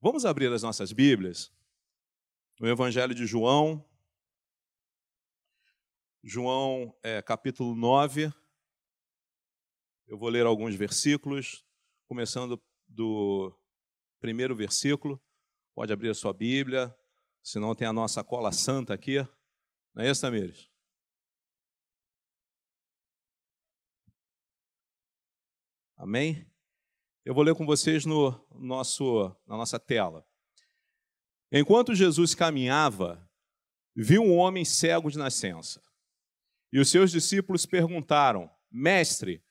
Vamos 0.00 0.24
abrir 0.24 0.52
as 0.52 0.62
nossas 0.62 0.92
Bíblias 0.92 1.52
no 2.60 2.68
Evangelho 2.68 3.12
de 3.12 3.26
João, 3.26 3.84
João 6.22 6.96
é, 7.02 7.20
capítulo 7.20 7.74
9. 7.74 8.32
Eu 10.06 10.16
vou 10.16 10.28
ler 10.28 10.46
alguns 10.46 10.76
versículos, 10.76 11.66
começando 12.06 12.62
do 12.86 13.52
primeiro 14.20 14.54
versículo. 14.54 15.20
Pode 15.74 15.92
abrir 15.92 16.10
a 16.10 16.14
sua 16.14 16.32
Bíblia, 16.32 16.96
senão 17.42 17.74
tem 17.74 17.88
a 17.88 17.92
nossa 17.92 18.22
cola 18.22 18.52
santa 18.52 18.94
aqui. 18.94 19.16
Não 19.92 20.04
é 20.04 20.10
isso, 20.10 20.20
Tamires? 20.20 20.70
Amém? 25.96 26.48
Eu 27.28 27.34
vou 27.34 27.44
ler 27.44 27.54
com 27.54 27.66
vocês 27.66 28.06
no 28.06 28.42
nosso, 28.54 29.30
na 29.46 29.54
nossa 29.54 29.78
tela. 29.78 30.26
Enquanto 31.52 31.94
Jesus 31.94 32.34
caminhava, 32.34 33.22
viu 33.94 34.22
um 34.22 34.34
homem 34.34 34.64
cego 34.64 35.10
de 35.10 35.18
nascença. 35.18 35.82
E 36.72 36.78
os 36.78 36.88
seus 36.88 37.10
discípulos 37.10 37.66
perguntaram: 37.66 38.50
Mestre, 38.70 39.44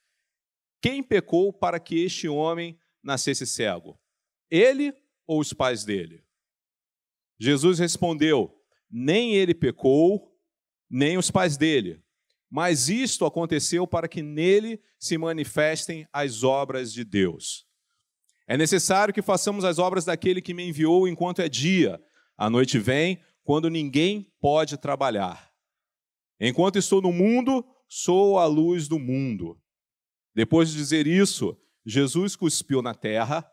quem 0.81 1.03
pecou 1.03 1.53
para 1.53 1.79
que 1.79 2.03
este 2.03 2.27
homem 2.27 2.79
nascesse 3.03 3.45
cego? 3.45 4.01
Ele 4.49 4.91
ou 5.27 5.39
os 5.39 5.53
pais 5.53 5.85
dele? 5.85 6.25
Jesus 7.39 7.77
respondeu: 7.77 8.59
Nem 8.89 9.35
ele 9.35 9.53
pecou, 9.53 10.35
nem 10.89 11.15
os 11.15 11.29
pais 11.29 11.57
dele. 11.57 12.03
Mas 12.49 12.89
isto 12.89 13.23
aconteceu 13.23 13.85
para 13.85 14.07
que 14.07 14.23
nele 14.23 14.81
se 14.97 15.15
manifestem 15.15 16.07
as 16.11 16.43
obras 16.43 16.91
de 16.91 17.03
Deus. 17.03 17.66
É 18.47 18.55
necessário 18.55 19.13
que 19.13 19.21
façamos 19.21 19.65
as 19.65 19.77
obras 19.77 20.05
daquele 20.05 20.41
que 20.41 20.53
me 20.53 20.67
enviou 20.67 21.07
enquanto 21.07 21.41
é 21.41 21.49
dia. 21.49 22.01
A 22.37 22.49
noite 22.49 22.79
vem, 22.79 23.21
quando 23.43 23.69
ninguém 23.69 24.31
pode 24.39 24.77
trabalhar. 24.77 25.51
Enquanto 26.39 26.77
estou 26.77 27.01
no 27.01 27.11
mundo, 27.11 27.65
sou 27.89 28.39
a 28.39 28.45
luz 28.45 28.87
do 28.87 28.97
mundo. 28.97 29.59
Depois 30.33 30.69
de 30.69 30.77
dizer 30.77 31.07
isso, 31.07 31.59
Jesus 31.85 32.35
cuspiu 32.35 32.81
na 32.81 32.93
terra, 32.93 33.49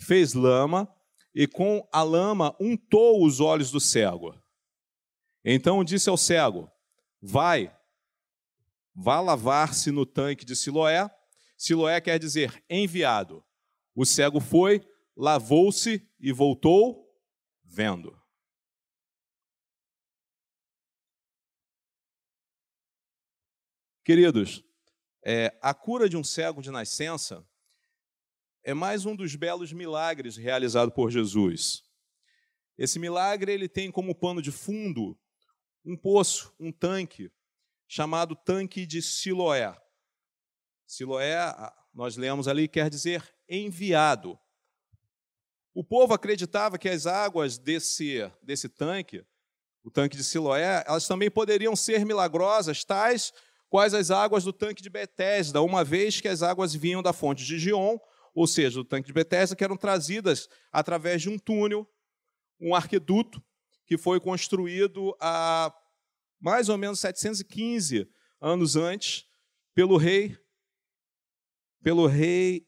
fez 0.00 0.34
lama 0.34 0.92
e 1.34 1.46
com 1.46 1.86
a 1.92 2.02
lama 2.02 2.56
untou 2.58 3.24
os 3.24 3.38
olhos 3.38 3.70
do 3.70 3.78
cego. 3.78 4.34
Então 5.44 5.84
disse 5.84 6.08
ao 6.08 6.16
cego: 6.16 6.70
Vai, 7.20 7.74
vá 8.94 9.20
lavar-se 9.20 9.90
no 9.90 10.06
tanque 10.06 10.44
de 10.44 10.56
Siloé. 10.56 11.10
Siloé 11.56 12.00
quer 12.00 12.18
dizer 12.18 12.64
enviado. 12.68 13.44
O 13.94 14.06
cego 14.06 14.40
foi, 14.40 14.80
lavou-se 15.16 16.08
e 16.18 16.32
voltou 16.32 17.12
vendo. 17.62 18.20
Queridos, 24.04 24.64
é, 25.24 25.56
a 25.62 25.72
cura 25.72 26.08
de 26.08 26.16
um 26.16 26.24
cego 26.24 26.60
de 26.60 26.70
nascença 26.70 27.46
é 28.64 28.74
mais 28.74 29.06
um 29.06 29.14
dos 29.14 29.36
belos 29.36 29.72
milagres 29.72 30.36
realizado 30.36 30.90
por 30.90 31.10
Jesus. 31.10 31.84
Esse 32.76 32.98
milagre 32.98 33.52
ele 33.52 33.68
tem 33.68 33.90
como 33.90 34.14
pano 34.14 34.40
de 34.40 34.50
fundo 34.50 35.18
um 35.84 35.96
poço, 35.96 36.54
um 36.58 36.72
tanque, 36.72 37.30
chamado 37.86 38.34
tanque 38.34 38.86
de 38.86 39.02
Siloé. 39.02 39.76
Siloé, 40.86 41.36
nós 41.92 42.16
lemos 42.16 42.48
ali, 42.48 42.66
quer 42.66 42.88
dizer 42.88 43.22
enviado. 43.58 44.38
O 45.74 45.84
povo 45.84 46.14
acreditava 46.14 46.78
que 46.78 46.88
as 46.88 47.06
águas 47.06 47.58
desse, 47.58 48.30
desse 48.42 48.68
tanque, 48.68 49.24
o 49.82 49.90
tanque 49.90 50.16
de 50.16 50.24
Siloé, 50.24 50.84
elas 50.86 51.06
também 51.06 51.30
poderiam 51.30 51.74
ser 51.74 52.04
milagrosas, 52.04 52.84
tais 52.84 53.32
quais 53.68 53.94
as 53.94 54.10
águas 54.10 54.44
do 54.44 54.52
tanque 54.52 54.82
de 54.82 54.90
Betesda, 54.90 55.62
uma 55.62 55.82
vez 55.82 56.20
que 56.20 56.28
as 56.28 56.42
águas 56.42 56.74
vinham 56.74 57.02
da 57.02 57.12
fonte 57.12 57.44
de 57.44 57.58
Gion, 57.58 57.98
ou 58.34 58.46
seja, 58.46 58.76
do 58.76 58.84
tanque 58.84 59.06
de 59.06 59.12
Betesda, 59.12 59.56
que 59.56 59.64
eram 59.64 59.76
trazidas 59.76 60.48
através 60.70 61.22
de 61.22 61.30
um 61.30 61.38
túnel, 61.38 61.88
um 62.60 62.74
arqueduto, 62.74 63.42
que 63.86 63.98
foi 63.98 64.20
construído 64.20 65.16
há 65.20 65.74
mais 66.40 66.68
ou 66.68 66.76
menos 66.76 67.00
715 67.00 68.08
anos 68.40 68.76
antes 68.76 69.26
pelo 69.74 69.96
rei 69.96 70.36
pelo 71.82 72.06
rei 72.06 72.66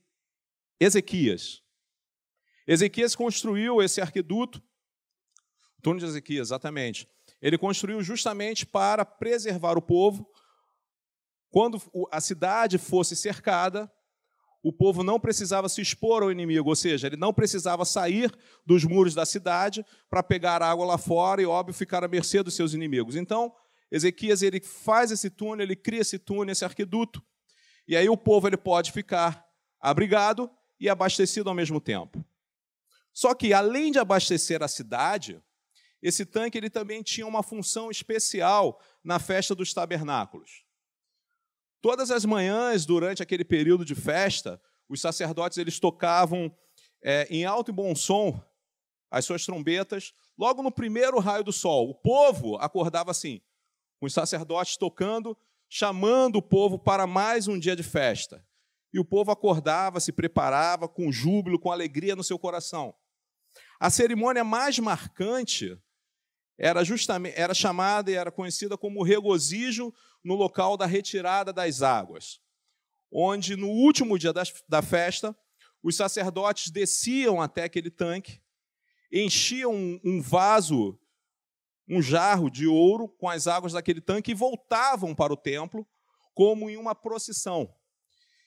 Ezequias. 0.85 1.63
Ezequias 2.67 3.17
construiu 3.17 3.83
esse 3.83 4.01
arqueduto, 4.03 4.63
o 5.79 5.83
túnel 5.83 6.01
de 6.01 6.07
Ezequias, 6.07 6.49
exatamente. 6.49 7.09
Ele 7.41 7.57
construiu 7.57 8.03
justamente 8.03 8.67
para 8.67 9.05
preservar 9.05 9.79
o 9.79 9.83
povo. 9.83 10.29
Quando 11.51 11.81
a 12.11 12.21
cidade 12.21 12.77
fosse 12.77 13.17
cercada, 13.17 13.91
o 14.63 14.73
povo 14.73 15.03
não 15.03 15.19
precisava 15.19 15.69
se 15.71 15.81
expor 15.81 16.23
ao 16.23 16.31
inimigo, 16.31 16.69
ou 16.69 16.77
seja, 16.77 17.07
ele 17.07 17.17
não 17.17 17.33
precisava 17.33 17.85
sair 17.85 18.31
dos 18.67 18.85
muros 18.85 19.15
da 19.15 19.25
cidade 19.25 19.85
para 20.11 20.23
pegar 20.23 20.63
água 20.63 20.85
lá 20.85 20.99
fora 20.99 21.41
e, 21.41 21.47
óbvio, 21.47 21.75
ficar 21.75 22.05
à 22.05 22.09
mercê 22.09 22.43
dos 22.43 22.55
seus 22.55 22.75
inimigos. 22.75 23.17
Então, 23.17 23.55
Ezequias 23.91 24.43
ele 24.43 24.61
faz 24.61 25.11
esse 25.11 25.31
túnel, 25.31 25.65
ele 25.65 25.77
cria 25.77 26.01
esse 26.01 26.19
túnel, 26.19 26.53
esse 26.53 26.65
arqueduto, 26.65 27.23
e 27.89 27.97
aí 27.97 28.09
o 28.09 28.17
povo 28.17 28.49
ele 28.49 28.57
pode 28.57 28.93
ficar 28.93 29.45
abrigado 29.81 30.51
e 30.79 30.89
abastecido 30.89 31.49
ao 31.49 31.55
mesmo 31.55 31.81
tempo. 31.81 32.25
Só 33.13 33.35
que, 33.35 33.53
além 33.53 33.93
de 33.93 33.99
abastecer 33.99 34.63
a 34.63 34.69
cidade, 34.69 35.43
esse 36.03 36.27
tanque 36.27 36.59
ele 36.59 36.69
também 36.69 37.03
tinha 37.03 37.27
uma 37.27 37.43
função 37.43 37.91
especial 37.91 38.81
na 39.03 39.19
festa 39.19 39.55
dos 39.55 39.73
tabernáculos. 39.73 40.65
Todas 41.81 42.11
as 42.11 42.25
manhãs, 42.25 42.85
durante 42.85 43.23
aquele 43.23 43.45
período 43.45 43.85
de 43.85 43.95
festa, 43.95 44.61
os 44.89 45.01
sacerdotes 45.01 45.59
eles 45.59 45.79
tocavam 45.79 46.55
é, 47.03 47.27
em 47.31 47.45
alto 47.45 47.71
e 47.71 47.75
bom 47.75 47.95
som 47.95 48.43
as 49.11 49.25
suas 49.25 49.45
trombetas, 49.45 50.13
logo 50.37 50.63
no 50.63 50.73
primeiro 50.73 51.21
raio 51.21 51.45
do 51.45 51.53
sol. 51.53 51.89
O 51.89 51.95
povo 51.95 52.57
acordava 52.57 53.13
assim, 53.13 53.41
com 54.01 54.07
os 54.07 54.13
sacerdotes 54.13 54.77
tocando, 54.77 55.37
chamando 55.69 56.37
o 56.37 56.43
povo 56.43 56.79
para 56.79 57.07
mais 57.07 57.47
um 57.47 57.59
dia 57.59 57.77
de 57.77 57.83
festa. 57.85 58.45
E 58.95 58.99
o 59.01 59.05
povo 59.05 59.33
acordava, 59.33 59.99
se 59.99 60.13
preparava 60.13 60.87
com 60.87 61.11
júbilo, 61.11 61.59
com 61.59 61.73
alegria 61.73 62.15
no 62.15 62.23
seu 62.23 62.39
coração. 62.39 62.95
A 63.81 63.91
cerimônia 63.91 64.45
mais 64.45 64.79
marcante 64.79 65.77
era 66.57 66.85
justamente 66.85 67.35
era 67.37 67.53
chamada 67.53 68.09
e 68.13 68.15
era 68.15 68.31
conhecida 68.31 68.79
como 68.79 69.03
regozijo 69.03 69.93
no 70.23 70.37
local 70.37 70.77
da 70.77 70.87
retirada 70.87 71.53
das 71.53 71.83
águas, 71.83 72.41
onde 73.11 73.57
no 73.57 73.69
último 73.69 74.17
dia 74.17 74.33
da 74.69 74.81
festa 74.81 75.37
os 75.83 75.97
sacerdotes 75.97 76.71
desciam 76.71 77.43
até 77.43 77.65
aquele 77.65 77.91
tanque, 77.91 78.41
enchiam 79.13 80.01
um 80.05 80.23
vaso, 80.23 80.97
um 81.89 82.01
jarro 82.01 82.49
de 82.49 82.69
ouro 82.69 83.09
com 83.09 83.29
as 83.29 83.49
águas 83.49 83.73
daquele 83.73 84.01
tanque 84.01 84.31
e 84.31 84.35
voltavam 84.35 85.17
para 85.17 85.33
o 85.33 85.37
templo 85.37 85.85
como 86.33 86.71
em 86.71 86.77
uma 86.77 86.95
procissão. 86.95 87.75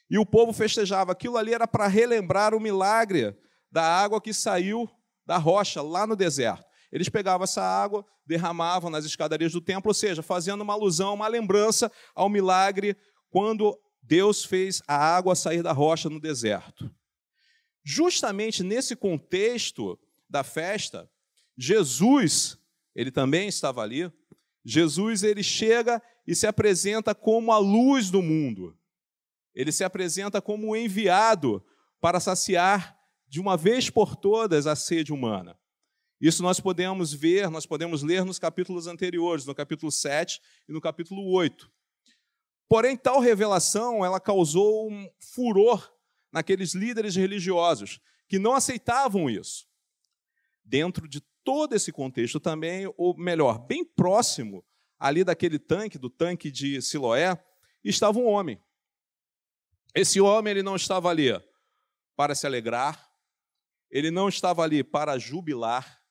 E 0.09 0.17
o 0.17 0.25
povo 0.25 0.53
festejava. 0.53 1.11
Aquilo 1.11 1.37
ali 1.37 1.53
era 1.53 1.67
para 1.67 1.87
relembrar 1.87 2.53
o 2.53 2.59
milagre 2.59 3.35
da 3.71 3.83
água 3.83 4.21
que 4.21 4.33
saiu 4.33 4.89
da 5.25 5.37
rocha 5.37 5.81
lá 5.81 6.07
no 6.07 6.15
deserto. 6.15 6.65
Eles 6.91 7.09
pegavam 7.09 7.43
essa 7.43 7.61
água, 7.61 8.05
derramavam 8.25 8.89
nas 8.89 9.03
escadarias 9.03 9.51
do 9.51 9.59
templo, 9.59 9.89
ou 9.89 9.93
seja, 9.93 10.23
fazendo 10.23 10.61
uma 10.61 10.73
alusão, 10.73 11.13
uma 11.13 11.27
lembrança 11.27 11.91
ao 12.15 12.29
milagre 12.29 12.95
quando 13.29 13.77
Deus 14.01 14.45
fez 14.45 14.81
a 14.87 14.95
água 14.95 15.35
sair 15.35 15.61
da 15.61 15.73
rocha 15.73 16.09
no 16.09 16.19
deserto. 16.19 16.89
Justamente 17.83 18.63
nesse 18.63 18.95
contexto 18.95 19.99
da 20.29 20.43
festa, 20.43 21.09
Jesus, 21.57 22.57
ele 22.95 23.11
também 23.11 23.49
estava 23.49 23.81
ali. 23.81 24.11
Jesus 24.63 25.23
ele 25.23 25.43
chega 25.43 26.01
e 26.25 26.33
se 26.35 26.47
apresenta 26.47 27.13
como 27.13 27.51
a 27.51 27.57
luz 27.57 28.09
do 28.09 28.21
mundo 28.21 28.77
ele 29.57 29.71
se 29.71 29.83
apresenta 29.83 30.39
como 30.39 30.75
enviado 30.75 31.65
para 31.99 32.19
saciar 32.19 32.95
de 33.27 33.39
uma 33.39 33.57
vez 33.57 33.89
por 33.89 34.15
todas 34.15 34.67
a 34.67 34.75
sede 34.75 35.11
humana. 35.11 35.57
Isso 36.21 36.43
nós 36.43 36.59
podemos 36.59 37.11
ver, 37.11 37.49
nós 37.49 37.65
podemos 37.65 38.03
ler 38.03 38.23
nos 38.23 38.37
capítulos 38.37 38.85
anteriores, 38.85 39.47
no 39.47 39.55
capítulo 39.55 39.91
7 39.91 40.39
e 40.69 40.71
no 40.71 40.79
capítulo 40.79 41.27
8. 41.31 41.71
Porém, 42.69 42.95
tal 42.95 43.19
revelação, 43.19 44.05
ela 44.05 44.19
causou 44.19 44.91
um 44.91 45.09
furor 45.19 45.91
naqueles 46.31 46.75
líderes 46.75 47.15
religiosos 47.15 47.99
que 48.27 48.37
não 48.37 48.53
aceitavam 48.53 49.27
isso. 49.27 49.67
Dentro 50.63 51.07
de 51.07 51.19
todo 51.43 51.73
esse 51.73 51.91
contexto 51.91 52.39
também, 52.39 52.93
ou 52.95 53.17
melhor, 53.17 53.57
bem 53.57 53.83
próximo 53.83 54.63
ali 54.99 55.23
daquele 55.23 55.57
tanque, 55.57 55.97
do 55.97 56.11
tanque 56.11 56.51
de 56.51 56.79
Siloé, 56.79 57.43
estava 57.83 58.19
um 58.19 58.27
homem. 58.27 58.61
Esse 59.97 60.21
homem 60.21 60.51
ele 60.51 60.61
não 60.61 60.75
estava 60.75 61.09
ali 61.09 61.29
para 62.15 62.35
se 62.35 62.45
alegrar, 62.45 63.11
ele 63.89 64.11
não 64.11 64.29
estava 64.29 64.61
ali 64.61 64.83
para 64.83 65.17
jubilar, 65.17 66.03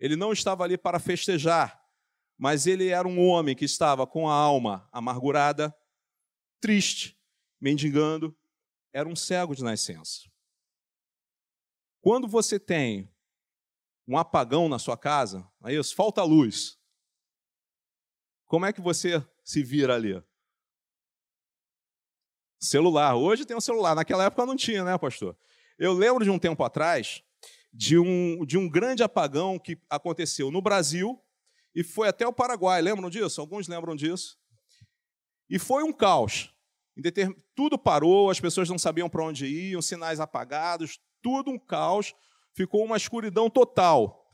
ele 0.00 0.16
não 0.16 0.32
estava 0.32 0.64
ali 0.64 0.76
para 0.76 0.98
festejar, 0.98 1.80
mas 2.36 2.66
ele 2.66 2.88
era 2.88 3.06
um 3.06 3.24
homem 3.24 3.54
que 3.54 3.64
estava 3.64 4.04
com 4.04 4.28
a 4.28 4.34
alma 4.34 4.88
amargurada, 4.90 5.72
triste, 6.60 7.16
mendigando, 7.60 8.36
era 8.92 9.08
um 9.08 9.14
cego 9.14 9.54
de 9.54 9.62
nascença. 9.62 10.28
Quando 12.00 12.26
você 12.26 12.58
tem 12.58 13.14
um 14.08 14.18
apagão 14.18 14.68
na 14.68 14.80
sua 14.80 14.96
casa, 14.96 15.48
é 15.66 15.80
falta 15.94 16.24
luz. 16.24 16.76
Como 18.46 18.66
é 18.66 18.72
que 18.72 18.80
você 18.80 19.24
se 19.44 19.62
vira 19.62 19.94
ali? 19.94 20.20
Celular. 22.60 23.16
Hoje 23.16 23.46
tem 23.46 23.56
um 23.56 23.60
celular, 23.60 23.94
naquela 23.94 24.24
época 24.24 24.44
não 24.44 24.54
tinha, 24.54 24.84
né, 24.84 24.98
pastor? 24.98 25.36
Eu 25.78 25.94
lembro 25.94 26.22
de 26.22 26.30
um 26.30 26.38
tempo 26.38 26.62
atrás 26.62 27.22
de 27.72 27.98
um, 27.98 28.44
de 28.44 28.58
um 28.58 28.68
grande 28.68 29.02
apagão 29.02 29.58
que 29.58 29.78
aconteceu 29.88 30.50
no 30.50 30.60
Brasil 30.60 31.18
e 31.74 31.82
foi 31.82 32.08
até 32.08 32.26
o 32.26 32.32
Paraguai. 32.32 32.82
Lembram 32.82 33.08
disso? 33.08 33.40
Alguns 33.40 33.68
lembram 33.68 33.96
disso? 33.96 34.38
E 35.48 35.58
foi 35.58 35.82
um 35.82 35.92
caos. 35.92 36.54
Tudo 37.54 37.78
parou, 37.78 38.30
as 38.30 38.40
pessoas 38.40 38.68
não 38.68 38.78
sabiam 38.78 39.08
para 39.08 39.24
onde 39.24 39.46
iam, 39.46 39.80
sinais 39.80 40.20
apagados, 40.20 41.00
tudo 41.22 41.50
um 41.50 41.58
caos, 41.58 42.14
ficou 42.52 42.84
uma 42.84 42.96
escuridão 42.96 43.48
total. 43.48 44.28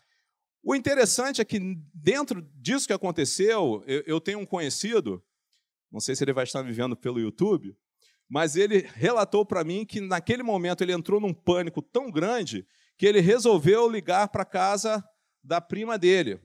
O 0.62 0.74
interessante 0.74 1.40
é 1.40 1.44
que, 1.44 1.60
dentro 1.94 2.42
disso 2.56 2.88
que 2.88 2.92
aconteceu, 2.92 3.84
eu, 3.86 4.02
eu 4.06 4.20
tenho 4.20 4.40
um 4.40 4.46
conhecido, 4.46 5.22
não 5.92 6.00
sei 6.00 6.16
se 6.16 6.24
ele 6.24 6.32
vai 6.32 6.42
estar 6.42 6.64
me 6.64 6.72
vendo 6.72 6.96
pelo 6.96 7.20
YouTube, 7.20 7.76
mas 8.28 8.56
ele 8.56 8.88
relatou 8.94 9.44
para 9.44 9.64
mim 9.64 9.84
que, 9.84 10.00
naquele 10.00 10.42
momento, 10.42 10.82
ele 10.82 10.92
entrou 10.92 11.20
num 11.20 11.32
pânico 11.32 11.80
tão 11.80 12.10
grande 12.10 12.66
que 12.96 13.06
ele 13.06 13.20
resolveu 13.20 13.88
ligar 13.88 14.28
para 14.28 14.44
casa 14.44 15.04
da 15.42 15.60
prima 15.60 15.98
dele. 15.98 16.40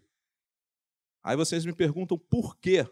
Aí 1.23 1.35
vocês 1.35 1.65
me 1.65 1.73
perguntam 1.73 2.17
por 2.17 2.57
quê? 2.57 2.85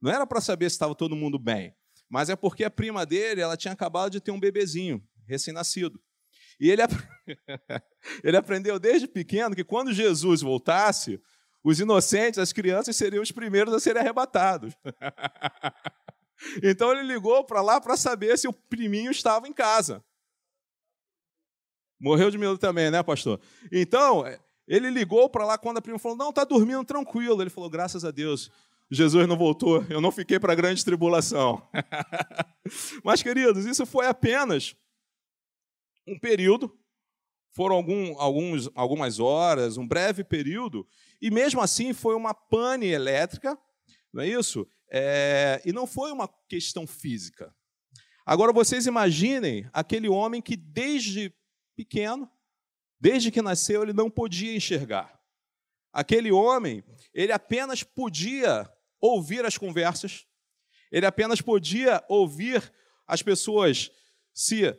Não 0.00 0.10
era 0.10 0.26
para 0.26 0.40
saber 0.40 0.70
se 0.70 0.74
estava 0.74 0.94
todo 0.94 1.16
mundo 1.16 1.38
bem, 1.38 1.74
mas 2.08 2.30
é 2.30 2.36
porque 2.36 2.64
a 2.64 2.70
prima 2.70 3.04
dele 3.04 3.40
ela 3.40 3.56
tinha 3.56 3.72
acabado 3.72 4.10
de 4.10 4.20
ter 4.20 4.30
um 4.30 4.40
bebezinho 4.40 5.02
recém-nascido. 5.26 6.00
E 6.58 6.70
ele, 6.70 6.82
ele 8.24 8.36
aprendeu 8.36 8.78
desde 8.78 9.06
pequeno 9.06 9.54
que 9.54 9.64
quando 9.64 9.92
Jesus 9.92 10.40
voltasse, 10.42 11.20
os 11.62 11.78
inocentes, 11.78 12.38
as 12.38 12.52
crianças, 12.52 12.96
seriam 12.96 13.22
os 13.22 13.32
primeiros 13.32 13.72
a 13.74 13.80
serem 13.80 14.00
arrebatados. 14.00 14.74
então 16.62 16.92
ele 16.92 17.02
ligou 17.02 17.44
para 17.44 17.60
lá 17.60 17.80
para 17.80 17.96
saber 17.96 18.38
se 18.38 18.48
o 18.48 18.52
priminho 18.52 19.10
estava 19.10 19.48
em 19.48 19.52
casa. 19.52 20.04
Morreu 22.00 22.30
de 22.30 22.38
medo 22.38 22.56
também, 22.56 22.90
né, 22.90 23.02
pastor? 23.02 23.38
Então, 23.70 24.24
ele 24.66 24.88
ligou 24.88 25.28
para 25.28 25.44
lá 25.44 25.58
quando 25.58 25.78
a 25.78 25.82
prima 25.82 25.98
falou: 25.98 26.16
Não, 26.16 26.30
está 26.30 26.44
dormindo 26.44 26.84
tranquilo. 26.84 27.42
Ele 27.42 27.50
falou: 27.50 27.68
Graças 27.68 28.04
a 28.04 28.10
Deus, 28.10 28.50
Jesus 28.90 29.28
não 29.28 29.36
voltou, 29.36 29.84
eu 29.88 30.00
não 30.00 30.10
fiquei 30.10 30.40
para 30.40 30.52
a 30.52 30.56
grande 30.56 30.84
tribulação. 30.84 31.62
Mas, 33.04 33.22
queridos, 33.22 33.64
isso 33.64 33.86
foi 33.86 34.06
apenas 34.06 34.74
um 36.06 36.18
período, 36.18 36.76
foram 37.52 37.76
algum, 37.76 38.18
alguns, 38.18 38.68
algumas 38.74 39.20
horas, 39.20 39.76
um 39.76 39.86
breve 39.86 40.24
período, 40.24 40.86
e 41.22 41.30
mesmo 41.30 41.60
assim 41.60 41.92
foi 41.92 42.16
uma 42.16 42.34
pane 42.34 42.86
elétrica, 42.86 43.56
não 44.12 44.22
é 44.22 44.28
isso? 44.28 44.66
É, 44.90 45.62
e 45.64 45.72
não 45.72 45.86
foi 45.86 46.10
uma 46.10 46.28
questão 46.48 46.86
física. 46.86 47.54
Agora 48.26 48.52
vocês 48.52 48.86
imaginem 48.86 49.68
aquele 49.72 50.08
homem 50.08 50.42
que 50.42 50.56
desde 50.56 51.34
pequeno, 51.76 52.30
desde 52.98 53.30
que 53.30 53.40
nasceu, 53.40 53.82
ele 53.82 53.92
não 53.92 54.10
podia 54.10 54.54
enxergar. 54.54 55.18
Aquele 55.92 56.30
homem, 56.30 56.84
ele 57.14 57.32
apenas 57.32 57.82
podia 57.82 58.70
ouvir 59.00 59.44
as 59.44 59.56
conversas, 59.56 60.26
ele 60.92 61.06
apenas 61.06 61.40
podia 61.40 62.04
ouvir 62.08 62.72
as 63.06 63.22
pessoas 63.22 63.90
se 64.32 64.76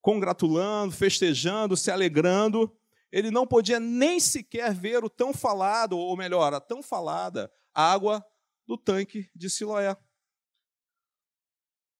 congratulando, 0.00 0.92
festejando, 0.92 1.76
se 1.76 1.90
alegrando. 1.90 2.76
Ele 3.10 3.30
não 3.30 3.46
podia 3.46 3.78
nem 3.78 4.18
sequer 4.18 4.72
ver 4.74 5.04
o 5.04 5.10
tão 5.10 5.32
falado, 5.32 5.96
ou 5.96 6.16
melhor, 6.16 6.54
a 6.54 6.60
tão 6.60 6.82
falada 6.82 7.52
água 7.74 8.24
do 8.72 8.78
tanque 8.78 9.30
de 9.34 9.50
Siloé. 9.50 9.94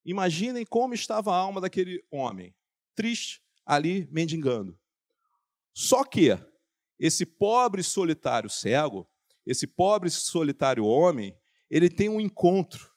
Imaginem 0.04 0.64
como 0.64 0.94
estava 0.94 1.30
a 1.30 1.36
alma 1.36 1.60
daquele 1.60 2.02
homem, 2.10 2.54
triste, 2.94 3.42
ali 3.64 4.08
mendigando. 4.10 4.78
Só 5.74 6.02
que 6.02 6.30
esse 6.98 7.26
pobre 7.26 7.82
solitário 7.82 8.48
cego, 8.48 9.06
esse 9.44 9.66
pobre 9.66 10.08
solitário 10.10 10.84
homem, 10.86 11.38
ele 11.70 11.90
tem 11.90 12.08
um 12.08 12.20
encontro, 12.20 12.90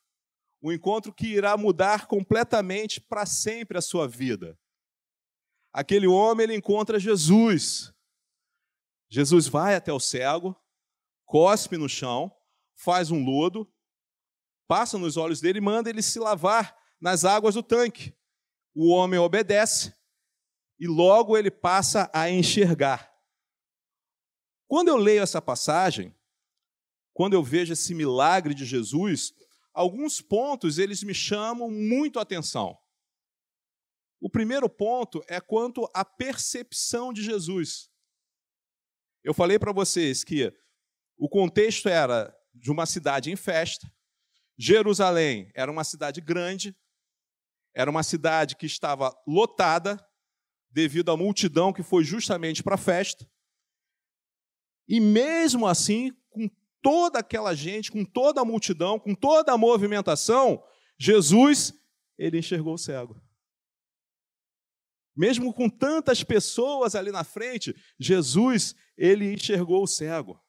um 0.62 0.72
encontro 0.72 1.13
que 1.13 1.27
irá 1.27 1.57
mudar 1.57 2.07
completamente 2.07 3.01
para 3.01 3.25
sempre 3.25 3.77
a 3.77 3.81
sua 3.81 4.07
vida. 4.07 4.57
Aquele 5.74 6.07
homem 6.07 6.45
ele 6.45 6.56
encontra 6.56 6.98
Jesus. 6.98 7.94
Jesus 9.10 9.48
vai 9.48 9.75
até 9.75 9.92
o 9.92 10.00
cego, 10.00 10.56
cospe 11.25 11.77
no 11.77 11.89
chão, 11.89 12.33
faz 12.75 13.12
um 13.12 13.24
lodo, 13.24 13.72
passa 14.68 14.98
nos 14.98 15.18
olhos 15.18 15.42
dele 15.42 15.60
e 15.60 15.62
manda 15.62 15.89
ele 15.89 16.01
se 16.01 16.19
lavar 16.19 16.77
nas 17.00 17.25
águas 17.25 17.56
do 17.56 17.63
tanque. 17.63 18.13
O 18.74 18.89
homem 18.89 19.19
obedece, 19.19 19.94
e 20.80 20.88
logo 20.88 21.38
ele 21.38 21.50
passa 21.50 22.10
a 22.13 22.30
enxergar. 22.30 23.13
Quando 24.68 24.89
eu 24.89 24.98
leio 24.98 25.22
essa 25.22 25.42
passagem, 25.42 26.13
quando 27.13 27.33
eu 27.33 27.44
vejo 27.44 27.72
esse 27.72 27.94
milagre 27.94 28.54
de 28.54 28.66
Jesus, 28.66 29.33
alguns 29.74 30.19
pontos 30.19 30.77
eles 30.77 31.01
me 31.04 31.13
chamam 31.13 31.72
muito 31.72 32.19
a 32.19 32.24
atenção. 32.24 32.77
O 34.19 34.30
primeiro 34.30 34.68
ponto 34.69 35.24
é 35.27 35.39
quanto 35.39 35.89
à 35.94 36.04
percepção 36.04 37.13
de 37.13 37.24
Jesus. 37.24 37.89
Eu 39.24 39.33
falei 39.33 39.57
para 39.57 39.72
vocês 39.72 40.24
que 40.24 40.54
o 41.18 41.30
contexto 41.30 41.88
era 41.88 42.36
de 42.56 42.72
uma 42.72 42.86
cidade 42.86 43.31
em 43.31 43.36
festa. 43.36 43.92
Jerusalém 44.57 45.52
era 45.54 45.72
uma 45.72 45.84
cidade 45.84 46.22
grande, 46.22 46.75
era 47.74 47.92
uma 47.92 48.04
cidade 48.04 48.56
que 48.56 48.66
estava 48.66 49.13
lotada, 49.28 50.04
devido 50.72 51.12
à 51.12 51.18
multidão 51.18 51.72
que 51.72 51.84
foi 51.84 52.04
justamente 52.04 52.63
para 52.63 52.75
a 52.75 52.78
festa. 52.78 53.30
E 54.88 55.00
mesmo 55.00 55.68
assim, 55.68 56.12
com 56.30 56.50
toda 56.82 57.20
aquela 57.20 57.53
gente, 57.53 57.91
com 57.91 58.06
toda 58.06 58.41
a 58.41 58.46
multidão, 58.46 59.00
com 59.00 59.15
toda 59.15 59.51
a 59.51 59.58
movimentação, 59.58 60.63
Jesus, 60.98 61.74
ele 62.18 62.39
enxergou 62.39 62.75
o 62.75 62.77
cego. 62.77 63.22
Mesmo 65.15 65.53
com 65.53 65.70
tantas 65.70 66.24
pessoas 66.24 66.94
ali 66.94 67.12
na 67.12 67.24
frente, 67.24 67.74
Jesus, 67.98 68.75
ele 68.98 69.34
enxergou 69.34 69.84
o 69.84 69.88
cego. 69.88 70.45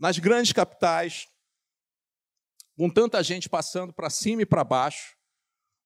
Nas 0.00 0.18
grandes 0.18 0.50
capitais, 0.50 1.28
com 2.74 2.88
tanta 2.88 3.22
gente 3.22 3.50
passando 3.50 3.92
para 3.92 4.08
cima 4.08 4.40
e 4.40 4.46
para 4.46 4.64
baixo, 4.64 5.14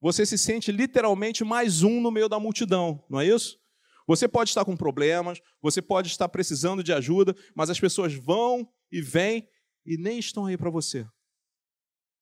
você 0.00 0.24
se 0.24 0.38
sente 0.38 0.70
literalmente 0.70 1.42
mais 1.42 1.82
um 1.82 2.00
no 2.00 2.12
meio 2.12 2.28
da 2.28 2.38
multidão, 2.38 3.04
não 3.10 3.18
é 3.18 3.26
isso? 3.26 3.58
Você 4.06 4.28
pode 4.28 4.50
estar 4.50 4.64
com 4.64 4.76
problemas, 4.76 5.40
você 5.60 5.82
pode 5.82 6.08
estar 6.08 6.28
precisando 6.28 6.84
de 6.84 6.92
ajuda, 6.92 7.34
mas 7.56 7.70
as 7.70 7.80
pessoas 7.80 8.14
vão 8.14 8.72
e 8.92 9.00
vêm 9.00 9.48
e 9.84 9.96
nem 9.96 10.20
estão 10.20 10.46
aí 10.46 10.56
para 10.56 10.70
você. 10.70 11.04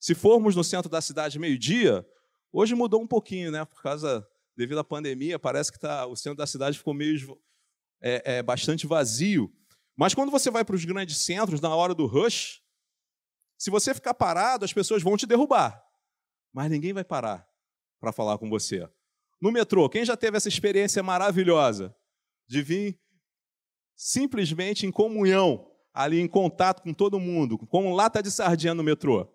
Se 0.01 0.15
formos 0.15 0.57
no 0.57 0.65
centro 0.65 0.91
da 0.91 1.03
cidade 1.03 1.39
meio-dia, 1.39 2.07
hoje 2.51 2.75
mudou 2.75 3.03
um 3.03 3.07
pouquinho, 3.07 3.51
né? 3.51 3.67
Por 3.67 3.83
causa, 3.83 4.27
devido 4.57 4.79
à 4.79 4.85
pandemia, 4.85 5.39
parece 5.39 5.71
que 5.71 5.79
tá, 5.79 6.07
o 6.07 6.17
centro 6.17 6.39
da 6.39 6.47
cidade 6.47 6.79
ficou 6.79 6.95
meio 6.95 7.39
é, 8.01 8.37
é, 8.37 8.43
bastante 8.43 8.87
vazio. 8.87 9.53
Mas 9.97 10.15
quando 10.15 10.31
você 10.31 10.51
vai 10.51 10.65
para 10.65 10.75
os 10.75 10.85
grandes 10.85 11.19
centros, 11.19 11.61
na 11.61 11.75
hora 11.75 11.95
do 11.95 12.07
rush, 12.07 12.63
se 13.59 13.71
você 13.71 13.95
ficar 13.95 14.15
parado, 14.15 14.65
as 14.65 14.73
pessoas 14.73 15.03
vão 15.03 15.17
te 15.17 15.27
derrubar. 15.27 15.85
Mas 16.53 16.71
ninguém 16.71 16.93
vai 16.93 17.05
parar 17.05 17.49
para 18.01 18.13
falar 18.13 18.39
com 18.39 18.49
você. 18.51 18.89
No 19.41 19.53
metrô, 19.53 19.89
quem 19.89 20.05
já 20.05 20.17
teve 20.17 20.37
essa 20.37 20.49
experiência 20.49 21.03
maravilhosa 21.03 21.95
de 22.47 22.63
vir 22.63 23.01
simplesmente 23.95 24.87
em 24.87 24.91
comunhão, 24.91 25.71
ali 25.93 26.21
em 26.21 26.29
contato 26.29 26.83
com 26.83 26.93
todo 26.93 27.21
mundo, 27.21 27.59
como 27.59 27.95
lata 27.95 28.23
de 28.23 28.31
sardinha 28.31 28.75
no 28.75 28.83
metrô? 28.83 29.33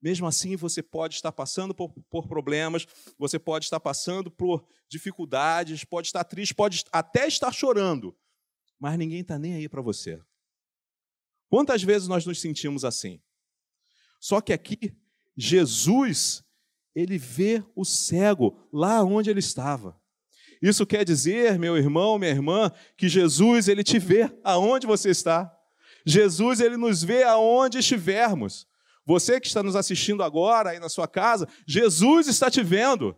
Mesmo 0.00 0.26
assim, 0.26 0.56
você 0.56 0.82
pode 0.82 1.16
estar 1.16 1.32
passando 1.32 1.74
por, 1.74 1.92
por, 2.08 2.28
problemas, 2.28 2.86
você 3.18 3.38
pode 3.38 3.64
estar 3.64 3.80
passando 3.80 4.30
por 4.30 4.66
dificuldades, 4.88 5.84
pode 5.84 6.08
estar 6.08 6.22
triste, 6.24 6.54
pode 6.54 6.84
até 6.92 7.26
estar 7.26 7.52
chorando, 7.52 8.16
mas 8.78 8.98
ninguém 8.98 9.20
está 9.20 9.38
nem 9.38 9.54
aí 9.54 9.68
para 9.68 9.82
você. 9.82 10.20
Quantas 11.48 11.82
vezes 11.82 12.08
nós 12.08 12.26
nos 12.26 12.40
sentimos 12.40 12.84
assim? 12.84 13.20
Só 14.20 14.40
que 14.40 14.52
aqui, 14.52 14.96
Jesus 15.36 16.44
ele 16.94 17.18
vê 17.18 17.62
o 17.74 17.84
cego 17.84 18.58
lá 18.72 19.04
onde 19.04 19.28
ele 19.28 19.40
estava. 19.40 20.00
Isso 20.62 20.86
quer 20.86 21.04
dizer, 21.04 21.58
meu 21.58 21.76
irmão, 21.76 22.18
minha 22.18 22.30
irmã, 22.30 22.72
que 22.96 23.08
Jesus 23.08 23.68
ele 23.68 23.84
te 23.84 23.98
vê 23.98 24.34
aonde 24.42 24.86
você 24.86 25.10
está. 25.10 25.54
Jesus 26.06 26.60
ele 26.60 26.76
nos 26.76 27.02
vê 27.02 27.22
aonde 27.22 27.78
estivermos. 27.78 28.66
Você 29.04 29.38
que 29.38 29.46
está 29.46 29.62
nos 29.62 29.76
assistindo 29.76 30.22
agora 30.22 30.70
aí 30.70 30.80
na 30.80 30.88
sua 30.88 31.06
casa, 31.06 31.46
Jesus 31.66 32.26
está 32.26 32.50
te 32.50 32.62
vendo. 32.62 33.14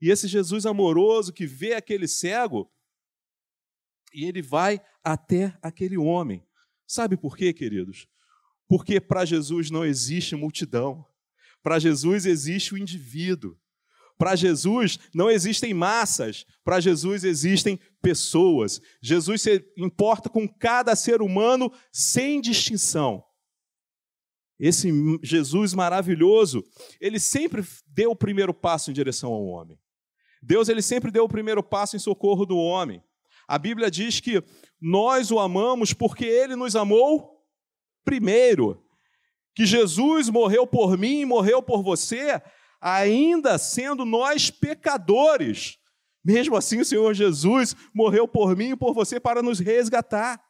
E 0.00 0.10
esse 0.10 0.26
Jesus 0.26 0.66
amoroso 0.66 1.32
que 1.32 1.46
vê 1.46 1.74
aquele 1.74 2.08
cego, 2.08 2.70
e 4.12 4.24
ele 4.24 4.42
vai 4.42 4.80
até 5.02 5.56
aquele 5.62 5.96
homem. 5.96 6.44
Sabe 6.86 7.16
por 7.16 7.36
quê, 7.36 7.52
queridos? 7.52 8.06
Porque 8.68 9.00
para 9.00 9.24
Jesus 9.24 9.70
não 9.70 9.84
existe 9.84 10.34
multidão. 10.34 11.04
Para 11.62 11.78
Jesus 11.78 12.26
existe 12.26 12.74
o 12.74 12.78
indivíduo. 12.78 13.56
Para 14.18 14.34
Jesus 14.34 14.98
não 15.14 15.30
existem 15.30 15.74
massas, 15.74 16.46
para 16.64 16.80
Jesus 16.80 17.22
existem 17.22 17.78
pessoas. 18.00 18.80
Jesus 19.02 19.42
se 19.42 19.64
importa 19.76 20.30
com 20.30 20.48
cada 20.48 20.96
ser 20.96 21.20
humano 21.20 21.70
sem 21.92 22.40
distinção. 22.40 23.22
Esse 24.58 24.90
Jesus 25.22 25.74
maravilhoso, 25.74 26.64
ele 26.98 27.20
sempre 27.20 27.62
deu 27.86 28.12
o 28.12 28.16
primeiro 28.16 28.54
passo 28.54 28.90
em 28.90 28.94
direção 28.94 29.32
ao 29.32 29.44
homem. 29.44 29.78
Deus 30.42 30.68
ele 30.68 30.80
sempre 30.80 31.10
deu 31.10 31.24
o 31.24 31.28
primeiro 31.28 31.62
passo 31.62 31.94
em 31.94 31.98
socorro 31.98 32.46
do 32.46 32.56
homem. 32.56 33.02
A 33.46 33.58
Bíblia 33.58 33.90
diz 33.90 34.20
que 34.20 34.42
nós 34.80 35.30
o 35.30 35.38
amamos 35.38 35.92
porque 35.92 36.24
ele 36.24 36.56
nos 36.56 36.74
amou 36.74 37.44
primeiro. 38.04 38.82
Que 39.54 39.64
Jesus 39.64 40.28
morreu 40.28 40.66
por 40.66 40.98
mim, 40.98 41.24
morreu 41.24 41.62
por 41.62 41.82
você, 41.82 42.42
ainda 42.80 43.56
sendo 43.56 44.04
nós 44.04 44.50
pecadores. 44.50 45.78
Mesmo 46.24 46.56
assim, 46.56 46.80
o 46.80 46.84
Senhor 46.84 47.14
Jesus 47.14 47.74
morreu 47.94 48.26
por 48.26 48.56
mim 48.56 48.70
e 48.70 48.76
por 48.76 48.92
você 48.92 49.20
para 49.20 49.42
nos 49.42 49.60
resgatar. 49.60 50.42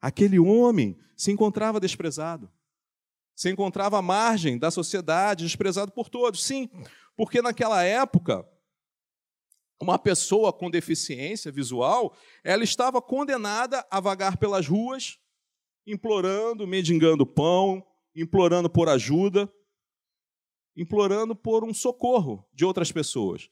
Aquele 0.00 0.38
homem 0.38 0.98
se 1.16 1.30
encontrava 1.30 1.80
desprezado, 1.80 2.50
se 3.34 3.50
encontrava 3.50 3.98
à 3.98 4.02
margem 4.02 4.58
da 4.58 4.70
sociedade, 4.70 5.44
desprezado 5.44 5.92
por 5.92 6.08
todos. 6.08 6.44
Sim, 6.44 6.68
porque 7.16 7.40
naquela 7.40 7.82
época, 7.82 8.46
uma 9.80 9.98
pessoa 9.98 10.52
com 10.52 10.70
deficiência 10.70 11.52
visual, 11.52 12.16
ela 12.42 12.64
estava 12.64 13.00
condenada 13.02 13.86
a 13.90 14.00
vagar 14.00 14.36
pelas 14.36 14.66
ruas, 14.66 15.18
implorando, 15.86 16.66
mendigando 16.66 17.26
pão, 17.26 17.86
implorando 18.14 18.70
por 18.70 18.88
ajuda 18.88 19.50
implorando 20.76 21.34
por 21.34 21.64
um 21.64 21.72
socorro 21.72 22.46
de 22.52 22.64
outras 22.64 22.92
pessoas. 22.92 23.48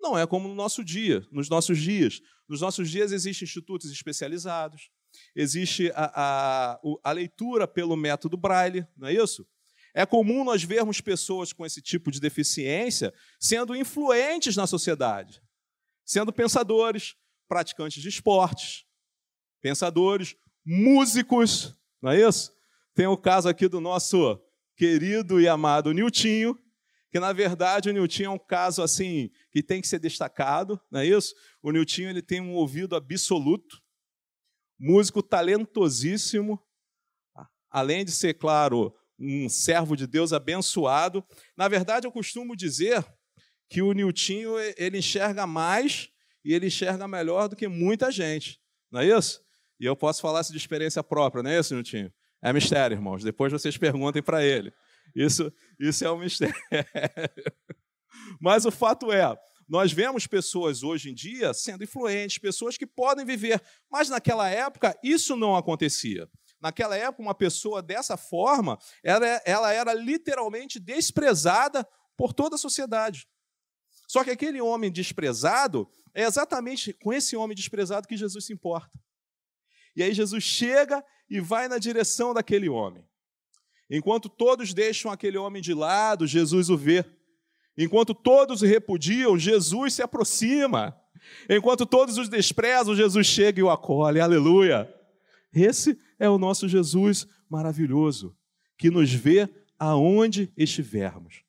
Não 0.00 0.18
é 0.18 0.26
como 0.26 0.46
no 0.46 0.54
nosso 0.54 0.84
dia, 0.84 1.26
nos 1.32 1.48
nossos 1.48 1.78
dias. 1.78 2.20
Nos 2.46 2.60
nossos 2.60 2.90
dias 2.90 3.10
existem 3.10 3.46
institutos 3.46 3.90
especializados, 3.90 4.90
existe 5.34 5.90
a, 5.94 6.74
a, 6.74 6.80
a 7.02 7.12
leitura 7.12 7.66
pelo 7.66 7.96
método 7.96 8.36
Braille, 8.36 8.86
não 8.94 9.08
é 9.08 9.14
isso? 9.14 9.48
É 9.94 10.04
comum 10.04 10.42
nós 10.44 10.64
vermos 10.64 11.00
pessoas 11.00 11.52
com 11.52 11.64
esse 11.64 11.80
tipo 11.80 12.10
de 12.10 12.20
deficiência 12.20 13.14
sendo 13.38 13.76
influentes 13.76 14.56
na 14.56 14.66
sociedade, 14.66 15.40
sendo 16.04 16.32
pensadores, 16.32 17.14
praticantes 17.46 18.02
de 18.02 18.08
esportes, 18.08 18.84
pensadores, 19.62 20.36
músicos, 20.64 21.74
não 22.02 22.10
é 22.10 22.20
isso? 22.20 22.52
Tem 22.92 23.06
o 23.06 23.16
caso 23.16 23.48
aqui 23.48 23.68
do 23.68 23.80
nosso 23.80 24.40
querido 24.76 25.40
e 25.40 25.46
amado 25.46 25.92
Niltinho, 25.92 26.58
que 27.10 27.20
na 27.20 27.32
verdade 27.32 27.88
o 27.88 27.92
Niltinho 27.92 28.26
é 28.26 28.30
um 28.30 28.38
caso 28.38 28.82
assim 28.82 29.30
que 29.52 29.62
tem 29.62 29.80
que 29.80 29.86
ser 29.86 30.00
destacado, 30.00 30.80
não 30.90 30.98
é 30.98 31.06
isso? 31.06 31.32
O 31.62 31.70
Niltinho 31.70 32.10
ele 32.10 32.20
tem 32.20 32.40
um 32.40 32.54
ouvido 32.54 32.96
absoluto, 32.96 33.80
músico 34.76 35.22
talentosíssimo, 35.22 36.60
além 37.70 38.04
de 38.04 38.10
ser, 38.10 38.34
claro, 38.34 38.92
um 39.24 39.48
servo 39.48 39.96
de 39.96 40.06
Deus 40.06 40.32
abençoado. 40.32 41.24
Na 41.56 41.68
verdade, 41.68 42.06
eu 42.06 42.12
costumo 42.12 42.56
dizer 42.56 43.04
que 43.68 43.80
o 43.82 43.92
Niltinho 43.92 44.54
ele 44.76 44.98
enxerga 44.98 45.46
mais 45.46 46.10
e 46.44 46.52
ele 46.52 46.66
enxerga 46.66 47.08
melhor 47.08 47.48
do 47.48 47.56
que 47.56 47.66
muita 47.66 48.10
gente, 48.10 48.60
não 48.90 49.00
é 49.00 49.06
isso? 49.06 49.42
E 49.80 49.86
eu 49.86 49.96
posso 49.96 50.20
falar 50.20 50.42
isso 50.42 50.52
de 50.52 50.58
experiência 50.58 51.02
própria, 51.02 51.42
não 51.42 51.50
é 51.50 51.58
isso, 51.58 51.74
Niltinho? 51.74 52.12
É 52.42 52.52
mistério, 52.52 52.94
irmãos. 52.94 53.24
Depois 53.24 53.50
vocês 53.50 53.76
perguntem 53.78 54.22
para 54.22 54.44
ele. 54.44 54.72
Isso, 55.16 55.52
isso 55.80 56.04
é 56.04 56.10
um 56.12 56.18
mistério. 56.18 56.54
Mas 58.40 58.66
o 58.66 58.70
fato 58.70 59.10
é, 59.10 59.34
nós 59.68 59.92
vemos 59.92 60.26
pessoas 60.26 60.82
hoje 60.82 61.10
em 61.10 61.14
dia 61.14 61.54
sendo 61.54 61.84
influentes, 61.84 62.38
pessoas 62.38 62.76
que 62.76 62.86
podem 62.86 63.24
viver, 63.24 63.60
mas 63.90 64.08
naquela 64.08 64.48
época 64.48 64.98
isso 65.02 65.36
não 65.36 65.56
acontecia. 65.56 66.28
Naquela 66.64 66.96
época, 66.96 67.22
uma 67.22 67.34
pessoa 67.34 67.82
dessa 67.82 68.16
forma, 68.16 68.78
ela, 69.02 69.26
ela 69.44 69.70
era 69.70 69.92
literalmente 69.92 70.80
desprezada 70.80 71.86
por 72.16 72.32
toda 72.32 72.54
a 72.54 72.58
sociedade. 72.58 73.28
Só 74.08 74.24
que 74.24 74.30
aquele 74.30 74.62
homem 74.62 74.90
desprezado, 74.90 75.86
é 76.14 76.22
exatamente 76.22 76.94
com 76.94 77.12
esse 77.12 77.36
homem 77.36 77.54
desprezado 77.54 78.08
que 78.08 78.16
Jesus 78.16 78.46
se 78.46 78.52
importa. 78.54 78.98
E 79.94 80.02
aí 80.02 80.14
Jesus 80.14 80.42
chega 80.42 81.04
e 81.28 81.38
vai 81.38 81.68
na 81.68 81.76
direção 81.76 82.32
daquele 82.32 82.70
homem. 82.70 83.06
Enquanto 83.90 84.30
todos 84.30 84.72
deixam 84.72 85.12
aquele 85.12 85.36
homem 85.36 85.60
de 85.60 85.74
lado, 85.74 86.26
Jesus 86.26 86.70
o 86.70 86.78
vê. 86.78 87.04
Enquanto 87.76 88.14
todos 88.14 88.62
o 88.62 88.66
repudiam, 88.66 89.38
Jesus 89.38 89.92
se 89.92 90.02
aproxima. 90.02 90.98
Enquanto 91.46 91.84
todos 91.84 92.16
os 92.16 92.30
desprezam, 92.30 92.96
Jesus 92.96 93.26
chega 93.26 93.60
e 93.60 93.62
o 93.62 93.68
acolhe. 93.68 94.18
Aleluia! 94.18 94.90
Esse 95.52 95.98
é 96.18 96.28
o 96.28 96.38
nosso 96.38 96.68
Jesus 96.68 97.26
maravilhoso, 97.48 98.36
que 98.76 98.90
nos 98.90 99.12
vê 99.12 99.48
aonde 99.78 100.52
estivermos, 100.56 101.44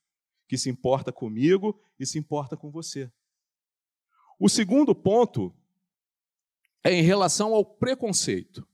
que 0.47 0.57
se 0.57 0.69
importa 0.69 1.11
comigo 1.11 1.79
e 1.99 2.05
se 2.05 2.17
importa 2.17 2.57
com 2.57 2.69
você. 2.69 3.11
O 4.39 4.49
segundo 4.49 4.93
ponto 4.93 5.55
é 6.83 6.93
em 6.93 7.01
relação 7.01 7.53
ao 7.53 7.63
preconceito. 7.65 8.67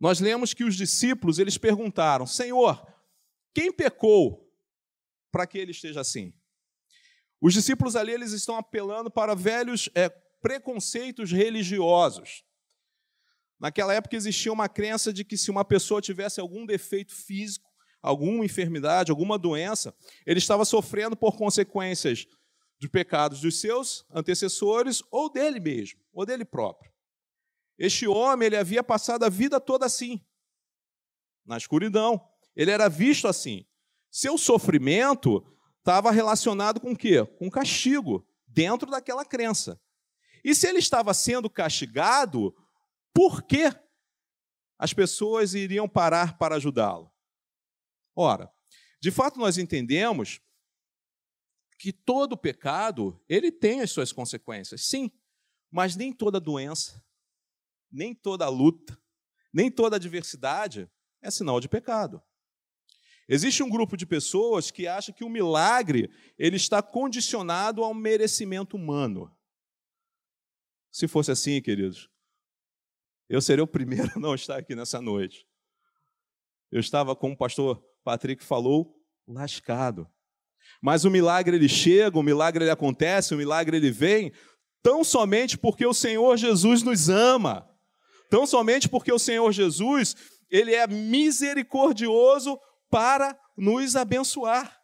Nós 0.00 0.20
lemos 0.20 0.54
que 0.54 0.64
os 0.64 0.76
discípulos, 0.76 1.38
eles 1.38 1.58
perguntaram: 1.58 2.26
"Senhor, 2.26 2.86
quem 3.52 3.72
pecou 3.72 4.50
para 5.30 5.46
que 5.46 5.58
ele 5.58 5.72
esteja 5.72 6.00
assim?" 6.00 6.32
Os 7.40 7.54
discípulos 7.54 7.94
ali 7.94 8.12
eles 8.12 8.32
estão 8.32 8.56
apelando 8.56 9.10
para 9.10 9.34
velhos 9.34 9.88
é, 9.94 10.08
preconceitos 10.08 11.30
religiosos. 11.30 12.44
Naquela 13.58 13.92
época 13.92 14.16
existia 14.16 14.52
uma 14.52 14.68
crença 14.68 15.12
de 15.12 15.24
que 15.24 15.36
se 15.36 15.50
uma 15.50 15.64
pessoa 15.64 16.00
tivesse 16.00 16.40
algum 16.40 16.64
defeito 16.64 17.14
físico, 17.14 17.68
alguma 18.00 18.44
enfermidade, 18.44 19.10
alguma 19.10 19.38
doença, 19.38 19.94
ele 20.24 20.38
estava 20.38 20.64
sofrendo 20.64 21.16
por 21.16 21.36
consequências 21.36 22.26
dos 22.78 22.88
pecados 22.90 23.40
dos 23.40 23.60
seus 23.60 24.06
antecessores 24.12 25.02
ou 25.10 25.30
dele 25.30 25.58
mesmo, 25.58 26.00
ou 26.12 26.24
dele 26.24 26.44
próprio. 26.44 26.92
Este 27.76 28.06
homem, 28.06 28.46
ele 28.46 28.56
havia 28.56 28.82
passado 28.82 29.24
a 29.24 29.28
vida 29.28 29.60
toda 29.60 29.86
assim, 29.86 30.24
na 31.44 31.56
escuridão. 31.56 32.20
Ele 32.54 32.70
era 32.70 32.88
visto 32.88 33.26
assim. 33.26 33.64
Seu 34.10 34.36
sofrimento 34.36 35.44
estava 35.78 36.10
relacionado 36.10 36.80
com 36.80 36.92
o 36.92 36.96
quê? 36.96 37.24
Com 37.38 37.50
castigo, 37.50 38.26
dentro 38.46 38.90
daquela 38.90 39.24
crença. 39.24 39.80
E 40.44 40.54
se 40.54 40.66
ele 40.66 40.78
estava 40.78 41.14
sendo 41.14 41.48
castigado, 41.48 42.54
por 43.12 43.42
que 43.42 43.64
as 44.78 44.92
pessoas 44.92 45.54
iriam 45.54 45.88
parar 45.88 46.38
para 46.38 46.56
ajudá-lo? 46.56 47.12
Ora, 48.14 48.52
de 49.00 49.10
fato 49.10 49.38
nós 49.38 49.58
entendemos 49.58 50.40
que 51.78 51.92
todo 51.92 52.36
pecado, 52.36 53.22
ele 53.28 53.52
tem 53.52 53.80
as 53.80 53.90
suas 53.90 54.12
consequências, 54.12 54.86
sim, 54.86 55.10
mas 55.70 55.94
nem 55.94 56.12
toda 56.12 56.40
doença, 56.40 57.04
nem 57.90 58.14
toda 58.14 58.48
luta, 58.48 59.00
nem 59.52 59.70
toda 59.70 59.96
adversidade 59.96 60.90
é 61.22 61.30
sinal 61.30 61.60
de 61.60 61.68
pecado. 61.68 62.22
Existe 63.28 63.62
um 63.62 63.68
grupo 63.68 63.96
de 63.96 64.06
pessoas 64.06 64.70
que 64.70 64.86
acha 64.86 65.12
que 65.12 65.22
o 65.22 65.28
milagre 65.28 66.10
ele 66.38 66.56
está 66.56 66.82
condicionado 66.82 67.84
ao 67.84 67.92
merecimento 67.92 68.76
humano. 68.76 69.36
Se 70.90 71.06
fosse 71.06 71.30
assim, 71.30 71.60
queridos, 71.60 72.08
eu 73.28 73.40
seria 73.40 73.64
o 73.64 73.68
primeiro 73.68 74.10
a 74.16 74.18
não 74.18 74.34
estar 74.34 74.56
aqui 74.56 74.74
nessa 74.74 75.00
noite. 75.00 75.46
Eu 76.70 76.80
estava, 76.80 77.16
como 77.16 77.34
o 77.34 77.36
pastor 77.36 77.82
Patrick 78.04 78.44
falou, 78.44 78.94
lascado. 79.26 80.08
Mas 80.82 81.04
o 81.04 81.10
milagre 81.10 81.56
ele 81.56 81.68
chega, 81.68 82.18
o 82.18 82.22
milagre 82.22 82.64
ele 82.64 82.70
acontece, 82.70 83.34
o 83.34 83.38
milagre 83.38 83.76
ele 83.76 83.90
vem, 83.90 84.32
tão 84.82 85.02
somente 85.02 85.56
porque 85.56 85.86
o 85.86 85.94
Senhor 85.94 86.36
Jesus 86.36 86.82
nos 86.82 87.08
ama. 87.08 87.68
Tão 88.30 88.46
somente 88.46 88.88
porque 88.88 89.12
o 89.12 89.18
Senhor 89.18 89.50
Jesus, 89.52 90.14
ele 90.50 90.74
é 90.74 90.86
misericordioso 90.86 92.58
para 92.90 93.38
nos 93.56 93.96
abençoar. 93.96 94.78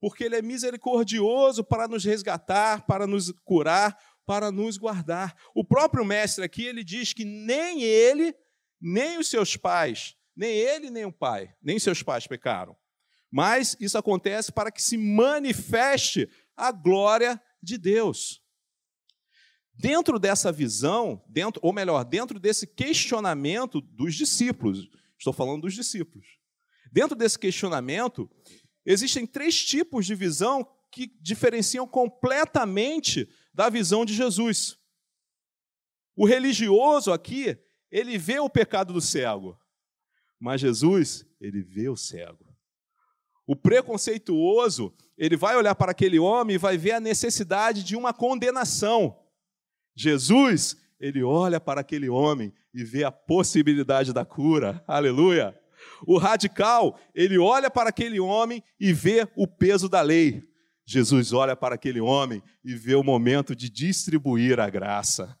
porque 0.00 0.24
Ele 0.24 0.36
é 0.36 0.42
misericordioso 0.42 1.62
para 1.62 1.86
nos 1.86 2.04
resgatar, 2.04 2.86
para 2.86 3.06
nos 3.06 3.30
curar, 3.44 3.96
para 4.30 4.52
nos 4.52 4.78
guardar. 4.78 5.36
O 5.52 5.64
próprio 5.64 6.04
Mestre 6.04 6.44
aqui, 6.44 6.64
ele 6.64 6.84
diz 6.84 7.12
que 7.12 7.24
nem 7.24 7.82
ele, 7.82 8.32
nem 8.80 9.18
os 9.18 9.26
seus 9.26 9.56
pais, 9.56 10.14
nem 10.36 10.52
ele, 10.56 10.88
nem 10.88 11.04
o 11.04 11.10
pai, 11.10 11.52
nem 11.60 11.80
seus 11.80 12.00
pais 12.00 12.28
pecaram. 12.28 12.76
Mas 13.28 13.76
isso 13.80 13.98
acontece 13.98 14.52
para 14.52 14.70
que 14.70 14.80
se 14.80 14.96
manifeste 14.96 16.30
a 16.56 16.70
glória 16.70 17.42
de 17.60 17.76
Deus. 17.76 18.40
Dentro 19.74 20.16
dessa 20.16 20.52
visão, 20.52 21.24
dentro, 21.28 21.60
ou 21.60 21.72
melhor, 21.72 22.04
dentro 22.04 22.38
desse 22.38 22.68
questionamento 22.68 23.80
dos 23.80 24.14
discípulos, 24.14 24.88
estou 25.18 25.32
falando 25.32 25.62
dos 25.62 25.74
discípulos. 25.74 26.38
Dentro 26.92 27.16
desse 27.16 27.36
questionamento, 27.36 28.30
existem 28.86 29.26
três 29.26 29.60
tipos 29.64 30.06
de 30.06 30.14
visão 30.14 30.64
que 30.92 31.08
diferenciam 31.20 31.84
completamente 31.84 33.28
da 33.60 33.68
visão 33.68 34.06
de 34.06 34.14
Jesus. 34.14 34.78
O 36.16 36.26
religioso 36.26 37.12
aqui, 37.12 37.58
ele 37.90 38.16
vê 38.16 38.38
o 38.38 38.48
pecado 38.48 38.90
do 38.90 39.02
cego, 39.02 39.54
mas 40.40 40.62
Jesus, 40.62 41.26
ele 41.38 41.60
vê 41.60 41.86
o 41.90 41.94
cego. 41.94 42.56
O 43.46 43.54
preconceituoso, 43.54 44.96
ele 45.14 45.36
vai 45.36 45.56
olhar 45.56 45.74
para 45.74 45.90
aquele 45.90 46.18
homem 46.18 46.54
e 46.54 46.58
vai 46.58 46.78
ver 46.78 46.92
a 46.92 47.00
necessidade 47.00 47.84
de 47.84 47.94
uma 47.94 48.14
condenação. 48.14 49.22
Jesus, 49.94 50.78
ele 50.98 51.22
olha 51.22 51.60
para 51.60 51.82
aquele 51.82 52.08
homem 52.08 52.54
e 52.72 52.82
vê 52.82 53.04
a 53.04 53.12
possibilidade 53.12 54.10
da 54.10 54.24
cura. 54.24 54.82
Aleluia! 54.88 55.54
O 56.06 56.16
radical, 56.16 56.98
ele 57.14 57.36
olha 57.36 57.70
para 57.70 57.90
aquele 57.90 58.20
homem 58.20 58.64
e 58.80 58.90
vê 58.94 59.28
o 59.36 59.46
peso 59.46 59.86
da 59.86 60.00
lei. 60.00 60.49
Jesus 60.86 61.32
olha 61.32 61.54
para 61.54 61.74
aquele 61.74 62.00
homem 62.00 62.42
e 62.64 62.74
vê 62.74 62.94
o 62.94 63.04
momento 63.04 63.54
de 63.54 63.70
distribuir 63.70 64.58
a 64.58 64.68
graça. 64.68 65.38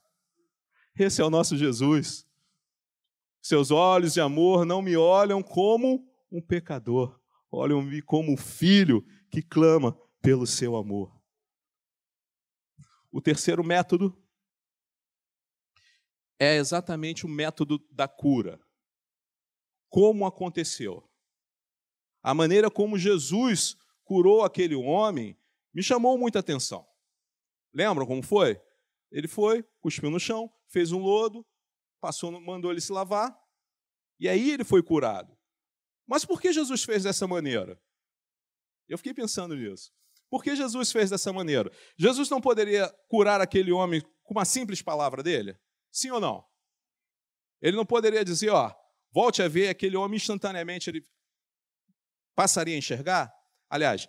Esse 0.98 1.20
é 1.20 1.24
o 1.24 1.30
nosso 1.30 1.56
Jesus. 1.56 2.26
Seus 3.42 3.70
olhos 3.70 4.12
de 4.12 4.20
amor 4.20 4.64
não 4.64 4.82
me 4.82 4.96
olham 4.96 5.42
como 5.42 6.06
um 6.30 6.40
pecador, 6.40 7.18
olham-me 7.50 8.02
como 8.02 8.32
um 8.32 8.36
filho 8.36 9.04
que 9.30 9.42
clama 9.42 9.98
pelo 10.20 10.46
seu 10.46 10.76
amor. 10.76 11.18
O 13.10 13.20
terceiro 13.20 13.64
método 13.64 14.16
é 16.38 16.56
exatamente 16.56 17.26
o 17.26 17.28
método 17.28 17.78
da 17.90 18.06
cura. 18.06 18.60
Como 19.88 20.24
aconteceu? 20.24 21.10
A 22.22 22.32
maneira 22.32 22.70
como 22.70 22.98
Jesus 22.98 23.76
curou 24.10 24.42
aquele 24.42 24.74
homem 24.74 25.38
me 25.72 25.84
chamou 25.84 26.18
muita 26.18 26.40
atenção. 26.40 26.84
Lembram 27.72 28.04
como 28.04 28.24
foi? 28.24 28.60
Ele 29.08 29.28
foi, 29.28 29.62
cuspiu 29.78 30.10
no 30.10 30.18
chão, 30.18 30.52
fez 30.66 30.90
um 30.90 30.98
lodo, 30.98 31.46
passou, 32.00 32.32
mandou 32.40 32.72
ele 32.72 32.80
se 32.80 32.90
lavar, 32.90 33.40
e 34.18 34.28
aí 34.28 34.50
ele 34.50 34.64
foi 34.64 34.82
curado. 34.82 35.38
Mas 36.08 36.24
por 36.24 36.40
que 36.40 36.52
Jesus 36.52 36.82
fez 36.82 37.04
dessa 37.04 37.24
maneira? 37.28 37.80
Eu 38.88 38.98
fiquei 38.98 39.14
pensando 39.14 39.54
nisso. 39.54 39.92
Por 40.28 40.42
que 40.42 40.56
Jesus 40.56 40.90
fez 40.90 41.08
dessa 41.08 41.32
maneira? 41.32 41.70
Jesus 41.96 42.28
não 42.28 42.40
poderia 42.40 42.92
curar 43.06 43.40
aquele 43.40 43.70
homem 43.70 44.00
com 44.24 44.34
uma 44.34 44.44
simples 44.44 44.82
palavra 44.82 45.22
dele? 45.22 45.56
Sim 45.88 46.10
ou 46.10 46.20
não? 46.20 46.44
Ele 47.62 47.76
não 47.76 47.86
poderia 47.86 48.24
dizer, 48.24 48.50
ó, 48.50 48.74
volte 49.12 49.40
a 49.40 49.46
ver, 49.46 49.68
aquele 49.68 49.96
homem 49.96 50.16
instantaneamente 50.16 50.90
ele 50.90 51.06
passaria 52.34 52.74
a 52.74 52.78
enxergar? 52.78 53.39
Aliás, 53.70 54.08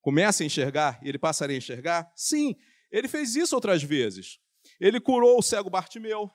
começa 0.00 0.42
a 0.42 0.46
enxergar 0.46 0.98
e 1.02 1.08
ele 1.08 1.18
passaria 1.18 1.56
a 1.56 1.58
enxergar? 1.58 2.10
Sim, 2.16 2.56
ele 2.90 3.06
fez 3.06 3.36
isso 3.36 3.54
outras 3.54 3.82
vezes. 3.82 4.40
Ele 4.80 4.98
curou 4.98 5.38
o 5.38 5.42
cego 5.42 5.68
Bartimeu, 5.68 6.30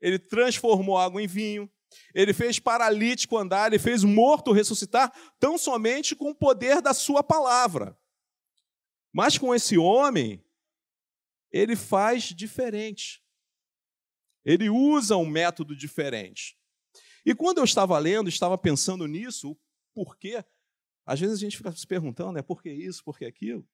ele 0.00 0.18
transformou 0.18 0.98
água 0.98 1.22
em 1.22 1.26
vinho, 1.26 1.70
ele 2.14 2.32
fez 2.32 2.58
paralítico 2.58 3.36
andar, 3.36 3.66
ele 3.66 3.78
fez 3.78 4.02
morto 4.02 4.52
ressuscitar, 4.52 5.12
tão 5.38 5.58
somente 5.58 6.16
com 6.16 6.30
o 6.30 6.34
poder 6.34 6.80
da 6.80 6.94
sua 6.94 7.22
palavra. 7.22 7.96
Mas 9.12 9.36
com 9.36 9.54
esse 9.54 9.76
homem, 9.76 10.42
ele 11.50 11.76
faz 11.76 12.24
diferente. 12.24 13.22
Ele 14.44 14.70
usa 14.70 15.16
um 15.16 15.26
método 15.26 15.76
diferente. 15.76 16.56
E 17.24 17.34
quando 17.34 17.58
eu 17.58 17.64
estava 17.64 17.96
lendo, 17.98 18.28
estava 18.28 18.56
pensando 18.58 19.06
nisso, 19.06 19.56
por 19.94 20.16
quê? 20.16 20.44
Às 21.04 21.20
vezes 21.20 21.36
a 21.36 21.40
gente 21.40 21.56
fica 21.56 21.72
se 21.72 21.86
perguntando, 21.86 22.38
é 22.38 22.42
por 22.42 22.62
que 22.62 22.70
isso, 22.70 23.02
por 23.04 23.18
que 23.18 23.24
aquilo? 23.24 23.66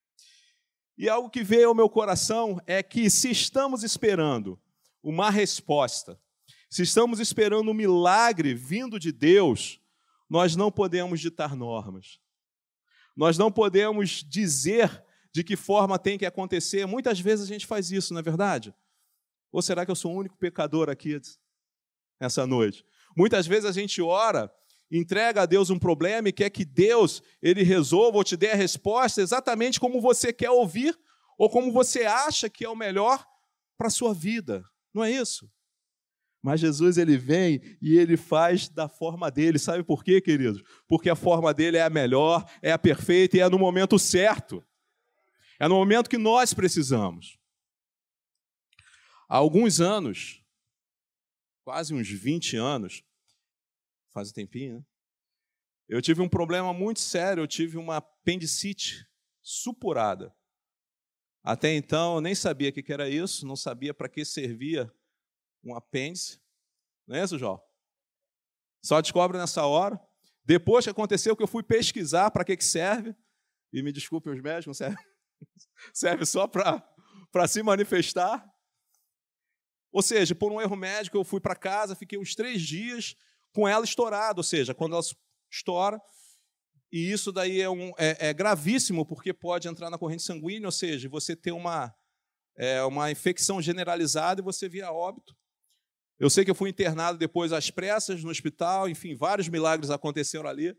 E 0.97 1.09
algo 1.09 1.31
que 1.31 1.45
veio 1.45 1.69
ao 1.69 1.75
meu 1.75 1.89
coração 1.89 2.61
é 2.67 2.83
que 2.83 3.09
se 3.09 3.31
estamos 3.31 3.85
esperando 3.85 4.61
uma 5.03 5.31
resposta, 5.31 6.21
se 6.69 6.83
estamos 6.83 7.21
esperando 7.21 7.71
um 7.71 7.75
milagre 7.75 8.53
vindo 8.55 8.99
de 8.99 9.13
Deus, 9.13 9.81
nós 10.29 10.57
não 10.57 10.71
podemos 10.71 11.21
ditar 11.21 11.55
normas. 11.55 12.19
Nós 13.17 13.39
não 13.39 13.51
podemos 13.51 14.25
dizer 14.25 15.05
de 15.33 15.43
que 15.43 15.57
forma 15.57 15.99
tem 15.99 16.19
que 16.19 16.27
acontecer. 16.27 16.87
Muitas 16.87 17.21
vezes 17.21 17.45
a 17.45 17.49
gente 17.49 17.67
faz 17.67 17.91
isso, 17.91 18.13
não 18.13 18.21
é 18.21 18.23
verdade? 18.23 18.75
Ou 19.51 19.63
será 19.63 19.85
que 19.85 19.91
eu 19.91 19.97
sou 19.97 20.13
o 20.13 20.19
único 20.19 20.37
pecador 20.37 20.91
aqui 20.91 21.21
essa 22.21 22.47
noite? 22.47 22.85
Muitas 23.17 23.47
vezes 23.47 23.65
a 23.65 23.73
gente 23.73 24.03
ora, 24.03 24.53
entrega 24.91 25.43
a 25.43 25.47
Deus 25.47 25.71
um 25.71 25.79
problema 25.79 26.29
e 26.29 26.33
quer 26.33 26.51
que 26.51 26.65
Deus 26.65 27.23
ele 27.43 27.63
resolva 27.63 28.19
ou 28.19 28.25
te 28.25 28.37
dê 28.37 28.51
a 28.51 28.57
resposta 28.57 29.21
exatamente 29.21 29.79
como 29.79 30.01
você 30.01 30.33
quer 30.33 30.51
ouvir 30.51 30.99
ou 31.37 31.49
como 31.51 31.71
você 31.73 32.05
acha 32.05 32.49
que 32.49 32.65
é 32.65 32.69
o 32.69 32.77
melhor 32.77 33.25
para 33.77 33.89
a 33.89 33.91
sua 33.91 34.15
vida. 34.15 34.65
Não 34.93 35.05
é 35.05 35.11
isso? 35.11 35.51
Mas 36.43 36.61
Jesus 36.61 36.99
ele 36.99 37.17
vem 37.17 37.61
e 37.83 37.97
ele 37.99 38.17
faz 38.17 38.69
da 38.69 38.89
forma 38.89 39.31
dele. 39.31 39.59
Sabe 39.59 39.83
por 39.83 40.03
quê, 40.05 40.21
queridos? 40.21 40.63
Porque 40.87 41.11
a 41.11 41.17
forma 41.17 41.53
dele 41.53 41.77
é 41.77 41.83
a 41.83 41.91
melhor, 41.91 42.45
é 42.63 42.73
a 42.73 42.79
perfeita 42.79 43.37
e 43.37 43.41
é 43.41 43.49
no 43.49 43.59
momento 43.59 43.99
certo. 43.99 44.65
É 45.59 45.67
no 45.67 45.75
momento 45.75 46.09
que 46.09 46.19
nós 46.19 46.55
precisamos. 46.55 47.39
Há 49.29 49.37
alguns 49.37 49.81
anos, 49.81 50.43
quase 51.65 51.93
uns 51.93 52.09
20 52.09 52.57
anos, 52.57 53.03
faz 54.13 54.31
um 54.31 54.33
tempinho, 54.33 54.79
né? 54.79 54.85
Eu 55.89 56.03
tive 56.03 56.21
um 56.21 56.29
problema 56.29 56.73
muito 56.75 57.01
sério, 57.01 57.43
eu 57.43 57.47
tive 57.47 57.79
uma 57.79 57.97
apendicite 57.97 59.09
supurada. 59.43 60.35
Até 61.43 61.73
então 61.73 62.17
eu 62.17 62.21
nem 62.21 62.35
sabia 62.35 62.69
o 62.69 62.73
que 62.73 62.93
era 62.93 63.09
isso, 63.09 63.47
não 63.47 63.57
sabia 63.57 63.95
para 63.95 64.09
que 64.09 64.23
servia 64.23 64.93
um 65.65 65.75
apêndice. 65.75 66.39
Não 67.07 67.17
é 67.17 67.25
isso, 67.25 67.39
João? 67.39 67.59
Só 68.85 69.01
descobre 69.01 69.39
nessa 69.39 69.65
hora. 69.65 69.99
Depois 70.45 70.85
que 70.85 70.91
aconteceu, 70.91 71.35
que 71.35 71.43
eu 71.43 71.49
fui 71.49 71.63
pesquisar 71.63 72.31
para 72.31 72.45
que, 72.45 72.57
que 72.57 72.65
serve, 72.65 73.15
e 73.73 73.83
me 73.83 73.91
desculpem 73.91 74.33
os 74.33 74.41
médicos, 74.43 74.77
serve, 74.77 74.97
serve 75.95 76.27
só 76.27 76.47
para 76.47 77.49
se 77.49 77.63
manifestar. 77.63 78.47
Ou 79.91 80.03
seja, 80.03 80.35
por 80.35 80.53
um 80.53 80.61
erro 80.61 80.77
médico, 80.77 81.17
eu 81.17 81.25
fui 81.25 81.41
para 81.41 81.57
casa, 81.57 81.95
fiquei 81.95 82.19
uns 82.19 82.35
três 82.35 82.61
dias 82.61 83.17
com 83.53 83.69
ela 83.69 83.85
estourada. 83.85 84.39
Ou 84.39 84.45
seja, 84.45 84.75
quando 84.75 84.93
ela 84.93 85.03
estoura, 85.51 86.01
e 86.91 87.13
isso 87.13 87.31
daí 87.31 87.61
é, 87.61 87.69
um, 87.69 87.91
é, 87.99 88.29
é 88.29 88.35
gravíssimo, 88.35 89.05
porque 89.05 89.33
pode 89.33 89.69
entrar 89.69 89.91
na 89.91 89.99
corrente 89.99 90.23
sanguínea, 90.23 90.69
ou 90.69 90.73
seja, 90.73 91.09
você 91.09 91.37
ter 91.37 91.53
uma, 91.53 91.95
é, 92.57 92.83
uma 92.85 93.11
infecção 93.11 93.61
generalizada 93.61 94.41
e 94.41 94.45
você 94.45 94.69
via 94.69 94.91
óbito. 94.91 95.37
Eu 96.19 96.29
sei 96.29 96.45
que 96.45 96.51
eu 96.51 96.55
fui 96.55 96.71
internado 96.71 97.17
depois 97.17 97.53
às 97.53 97.71
pressas 97.71 98.25
no 98.25 98.31
hospital, 98.31 98.89
enfim, 98.89 99.15
vários 99.15 99.49
milagres 99.49 99.91
aconteceram 99.91 100.49
ali. 100.49 100.77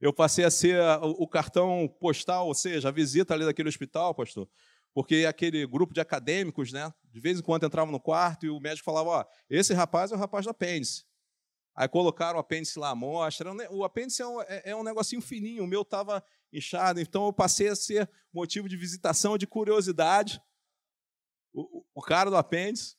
Eu 0.00 0.12
passei 0.12 0.44
a 0.44 0.50
ser 0.50 0.80
o 1.02 1.28
cartão 1.28 1.88
postal, 2.00 2.48
ou 2.48 2.54
seja, 2.54 2.88
a 2.88 2.92
visita 2.92 3.32
ali 3.32 3.44
daquele 3.44 3.68
hospital, 3.68 4.14
pastor, 4.14 4.48
porque 4.92 5.24
aquele 5.26 5.64
grupo 5.66 5.94
de 5.94 6.00
acadêmicos, 6.00 6.72
né, 6.72 6.92
de 7.04 7.20
vez 7.20 7.38
em 7.38 7.42
quando 7.42 7.64
entravam 7.64 7.92
no 7.92 8.00
quarto 8.00 8.44
e 8.44 8.50
o 8.50 8.58
médico 8.58 8.84
falava: 8.84 9.10
Ó, 9.10 9.24
esse 9.48 9.72
rapaz 9.72 10.10
é 10.10 10.16
o 10.16 10.18
rapaz 10.18 10.44
do 10.44 10.50
apêndice. 10.50 11.04
Aí 11.76 11.88
colocaram 11.88 12.36
o 12.36 12.40
apêndice 12.40 12.78
lá 12.78 12.90
à 12.90 12.94
mostra. 12.94 13.52
O 13.70 13.84
apêndice 13.84 14.22
é 14.22 14.26
um, 14.26 14.40
é, 14.42 14.62
é 14.66 14.76
um 14.76 14.84
negocinho 14.84 15.20
fininho, 15.20 15.64
o 15.64 15.66
meu 15.66 15.82
estava 15.82 16.24
inchado, 16.52 17.00
então 17.00 17.26
eu 17.26 17.32
passei 17.32 17.68
a 17.68 17.74
ser 17.74 18.08
motivo 18.32 18.68
de 18.68 18.76
visitação, 18.76 19.36
de 19.36 19.46
curiosidade. 19.46 20.40
O, 21.52 21.84
o 21.94 22.02
cara 22.02 22.30
do 22.30 22.36
apêndice. 22.36 22.96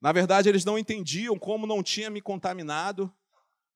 Na 0.00 0.12
verdade, 0.12 0.48
eles 0.48 0.64
não 0.64 0.78
entendiam 0.78 1.38
como 1.38 1.66
não 1.66 1.82
tinha 1.82 2.10
me 2.10 2.20
contaminado. 2.20 3.12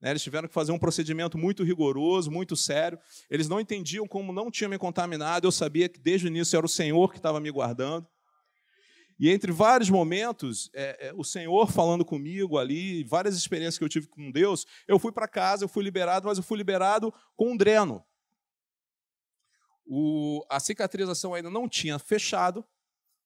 Né? 0.00 0.10
Eles 0.10 0.22
tiveram 0.22 0.48
que 0.48 0.54
fazer 0.54 0.72
um 0.72 0.78
procedimento 0.78 1.38
muito 1.38 1.62
rigoroso, 1.62 2.30
muito 2.30 2.56
sério. 2.56 2.98
Eles 3.30 3.48
não 3.48 3.60
entendiam 3.60 4.06
como 4.06 4.32
não 4.32 4.50
tinha 4.50 4.68
me 4.68 4.78
contaminado. 4.78 5.46
Eu 5.46 5.52
sabia 5.52 5.88
que 5.88 5.98
desde 5.98 6.26
o 6.26 6.28
início 6.28 6.56
era 6.56 6.66
o 6.66 6.68
Senhor 6.68 7.10
que 7.10 7.18
estava 7.18 7.40
me 7.40 7.50
guardando. 7.50 8.06
E 9.18 9.30
entre 9.30 9.50
vários 9.50 9.88
momentos, 9.88 10.70
é, 10.74 11.08
é, 11.08 11.14
o 11.14 11.24
Senhor 11.24 11.70
falando 11.70 12.04
comigo 12.04 12.58
ali, 12.58 13.02
várias 13.04 13.34
experiências 13.36 13.78
que 13.78 13.84
eu 13.84 13.88
tive 13.88 14.08
com 14.08 14.30
Deus, 14.30 14.66
eu 14.86 14.98
fui 14.98 15.10
para 15.10 15.26
casa, 15.26 15.64
eu 15.64 15.68
fui 15.68 15.82
liberado, 15.82 16.26
mas 16.26 16.36
eu 16.36 16.44
fui 16.44 16.58
liberado 16.58 17.12
com 17.34 17.52
um 17.52 17.56
dreno. 17.56 18.04
o, 19.86 20.44
a 20.50 20.60
cicatrização 20.60 21.32
ainda 21.32 21.48
não 21.48 21.68
tinha 21.68 21.98
fechado. 21.98 22.64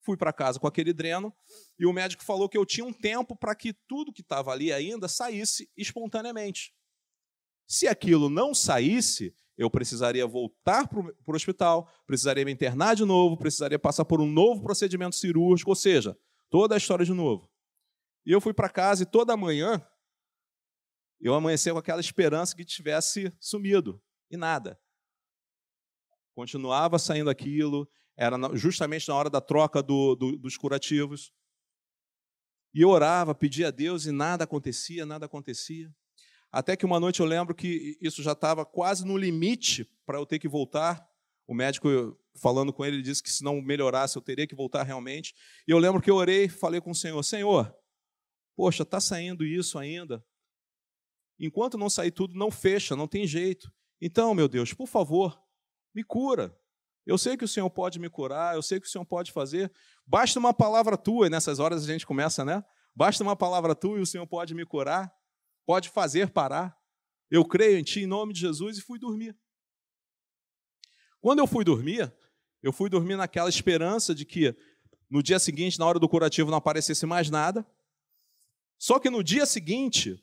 Fui 0.02 0.16
para 0.16 0.32
casa 0.32 0.58
com 0.58 0.66
aquele 0.66 0.94
dreno 0.94 1.34
e 1.78 1.84
o 1.84 1.92
médico 1.92 2.24
falou 2.24 2.48
que 2.48 2.56
eu 2.56 2.64
tinha 2.64 2.86
um 2.86 2.92
tempo 2.92 3.36
para 3.36 3.54
que 3.54 3.74
tudo 3.86 4.12
que 4.12 4.22
estava 4.22 4.50
ali 4.50 4.72
ainda 4.72 5.08
saísse 5.08 5.70
espontaneamente. 5.76 6.72
Se 7.68 7.86
aquilo 7.86 8.30
não 8.30 8.54
saísse, 8.54 9.34
eu 9.60 9.70
precisaria 9.70 10.26
voltar 10.26 10.88
para 10.88 10.98
o 11.00 11.36
hospital, 11.36 11.86
precisaria 12.06 12.46
me 12.46 12.50
internar 12.50 12.96
de 12.96 13.04
novo, 13.04 13.36
precisaria 13.36 13.78
passar 13.78 14.06
por 14.06 14.18
um 14.18 14.26
novo 14.26 14.62
procedimento 14.62 15.14
cirúrgico, 15.14 15.70
ou 15.70 15.74
seja, 15.74 16.18
toda 16.48 16.74
a 16.74 16.78
história 16.78 17.04
de 17.04 17.12
novo. 17.12 17.46
E 18.24 18.32
eu 18.32 18.40
fui 18.40 18.54
para 18.54 18.70
casa 18.70 19.02
e 19.02 19.06
toda 19.06 19.36
manhã 19.36 19.86
eu 21.20 21.34
amanheci 21.34 21.70
com 21.70 21.76
aquela 21.76 22.00
esperança 22.00 22.56
que 22.56 22.64
tivesse 22.64 23.30
sumido, 23.38 24.02
e 24.30 24.36
nada. 24.38 24.80
Continuava 26.34 26.98
saindo 26.98 27.28
aquilo, 27.28 27.86
era 28.16 28.38
justamente 28.56 29.06
na 29.08 29.14
hora 29.14 29.28
da 29.28 29.42
troca 29.42 29.82
do, 29.82 30.14
do, 30.14 30.38
dos 30.38 30.56
curativos. 30.56 31.34
E 32.72 32.80
eu 32.80 32.88
orava, 32.88 33.34
pedia 33.34 33.68
a 33.68 33.70
Deus 33.70 34.06
e 34.06 34.10
nada 34.10 34.44
acontecia, 34.44 35.04
nada 35.04 35.26
acontecia. 35.26 35.94
Até 36.52 36.76
que 36.76 36.84
uma 36.84 36.98
noite 36.98 37.20
eu 37.20 37.26
lembro 37.26 37.54
que 37.54 37.96
isso 38.00 38.22
já 38.22 38.32
estava 38.32 38.64
quase 38.64 39.06
no 39.06 39.16
limite 39.16 39.88
para 40.04 40.18
eu 40.18 40.26
ter 40.26 40.38
que 40.38 40.48
voltar. 40.48 41.08
O 41.46 41.54
médico, 41.54 41.88
falando 42.40 42.72
com 42.72 42.84
ele, 42.84 42.96
ele 42.96 43.02
disse 43.02 43.22
que 43.22 43.30
se 43.30 43.44
não 43.44 43.60
melhorasse 43.60 44.16
eu 44.16 44.22
teria 44.22 44.46
que 44.46 44.54
voltar 44.54 44.82
realmente. 44.82 45.34
E 45.66 45.70
eu 45.70 45.78
lembro 45.78 46.00
que 46.00 46.10
eu 46.10 46.16
orei 46.16 46.44
e 46.44 46.48
falei 46.48 46.80
com 46.80 46.90
o 46.90 46.94
Senhor: 46.94 47.22
Senhor, 47.22 47.72
poxa, 48.56 48.82
está 48.82 49.00
saindo 49.00 49.44
isso 49.44 49.78
ainda. 49.78 50.24
Enquanto 51.38 51.78
não 51.78 51.88
sair 51.88 52.10
tudo, 52.10 52.34
não 52.34 52.50
fecha, 52.50 52.96
não 52.96 53.06
tem 53.06 53.26
jeito. 53.26 53.72
Então, 54.00 54.34
meu 54.34 54.48
Deus, 54.48 54.74
por 54.74 54.86
favor, 54.86 55.40
me 55.94 56.02
cura. 56.02 56.56
Eu 57.06 57.16
sei 57.16 57.36
que 57.36 57.44
o 57.44 57.48
Senhor 57.48 57.70
pode 57.70 57.98
me 57.98 58.10
curar, 58.10 58.54
eu 58.54 58.62
sei 58.62 58.78
que 58.78 58.86
o 58.86 58.90
Senhor 58.90 59.04
pode 59.04 59.32
fazer. 59.32 59.72
Basta 60.06 60.38
uma 60.38 60.52
palavra 60.52 60.96
tua, 60.96 61.26
e 61.26 61.30
nessas 61.30 61.58
horas 61.58 61.84
a 61.84 61.86
gente 61.86 62.06
começa, 62.06 62.44
né? 62.44 62.62
Basta 62.94 63.22
uma 63.22 63.34
palavra 63.36 63.74
tua 63.74 63.98
e 63.98 64.02
o 64.02 64.06
Senhor 64.06 64.26
pode 64.26 64.54
me 64.54 64.66
curar 64.66 65.10
pode 65.70 65.88
fazer 65.88 66.30
parar. 66.30 66.76
Eu 67.30 67.44
creio 67.44 67.78
em 67.78 67.84
Ti 67.84 68.00
em 68.00 68.06
nome 68.06 68.32
de 68.32 68.40
Jesus 68.40 68.76
e 68.76 68.82
fui 68.82 68.98
dormir. 68.98 69.38
Quando 71.20 71.38
eu 71.38 71.46
fui 71.46 71.64
dormir, 71.64 72.12
eu 72.60 72.72
fui 72.72 72.90
dormir 72.90 73.14
naquela 73.14 73.48
esperança 73.48 74.12
de 74.12 74.24
que 74.24 74.52
no 75.08 75.22
dia 75.22 75.38
seguinte, 75.38 75.78
na 75.78 75.86
hora 75.86 76.00
do 76.00 76.08
curativo, 76.08 76.50
não 76.50 76.58
aparecesse 76.58 77.06
mais 77.06 77.30
nada. 77.30 77.64
Só 78.80 78.98
que 78.98 79.08
no 79.08 79.22
dia 79.22 79.46
seguinte, 79.46 80.20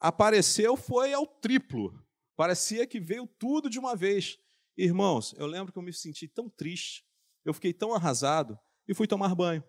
apareceu 0.00 0.76
foi 0.76 1.12
ao 1.12 1.24
triplo. 1.24 2.04
Parecia 2.34 2.88
que 2.88 2.98
veio 2.98 3.24
tudo 3.24 3.70
de 3.70 3.78
uma 3.78 3.94
vez. 3.94 4.36
Irmãos, 4.76 5.32
eu 5.38 5.46
lembro 5.46 5.72
que 5.72 5.78
eu 5.78 5.82
me 5.82 5.92
senti 5.92 6.26
tão 6.26 6.50
triste, 6.50 7.06
eu 7.44 7.54
fiquei 7.54 7.72
tão 7.72 7.94
arrasado 7.94 8.58
e 8.88 8.94
fui 8.94 9.06
tomar 9.06 9.32
banho. 9.36 9.62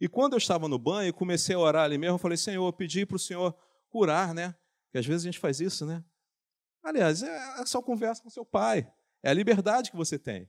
E 0.00 0.08
quando 0.08 0.34
eu 0.34 0.38
estava 0.38 0.68
no 0.68 0.78
banho, 0.78 1.12
comecei 1.12 1.54
a 1.54 1.58
orar 1.58 1.84
ali 1.84 1.96
mesmo, 1.96 2.14
eu 2.14 2.18
falei, 2.18 2.36
Senhor, 2.36 2.66
eu 2.66 2.72
pedi 2.72 3.06
para 3.06 3.16
o 3.16 3.18
Senhor 3.18 3.56
curar, 3.88 4.34
né? 4.34 4.54
Porque 4.84 4.98
às 4.98 5.06
vezes 5.06 5.22
a 5.24 5.28
gente 5.28 5.38
faz 5.38 5.60
isso, 5.60 5.86
né? 5.86 6.04
Aliás, 6.82 7.22
é, 7.22 7.60
é 7.60 7.66
só 7.66 7.82
conversa 7.82 8.22
com 8.22 8.30
seu 8.30 8.44
pai. 8.44 8.90
É 9.22 9.30
a 9.30 9.34
liberdade 9.34 9.90
que 9.90 9.96
você 9.96 10.18
tem. 10.18 10.48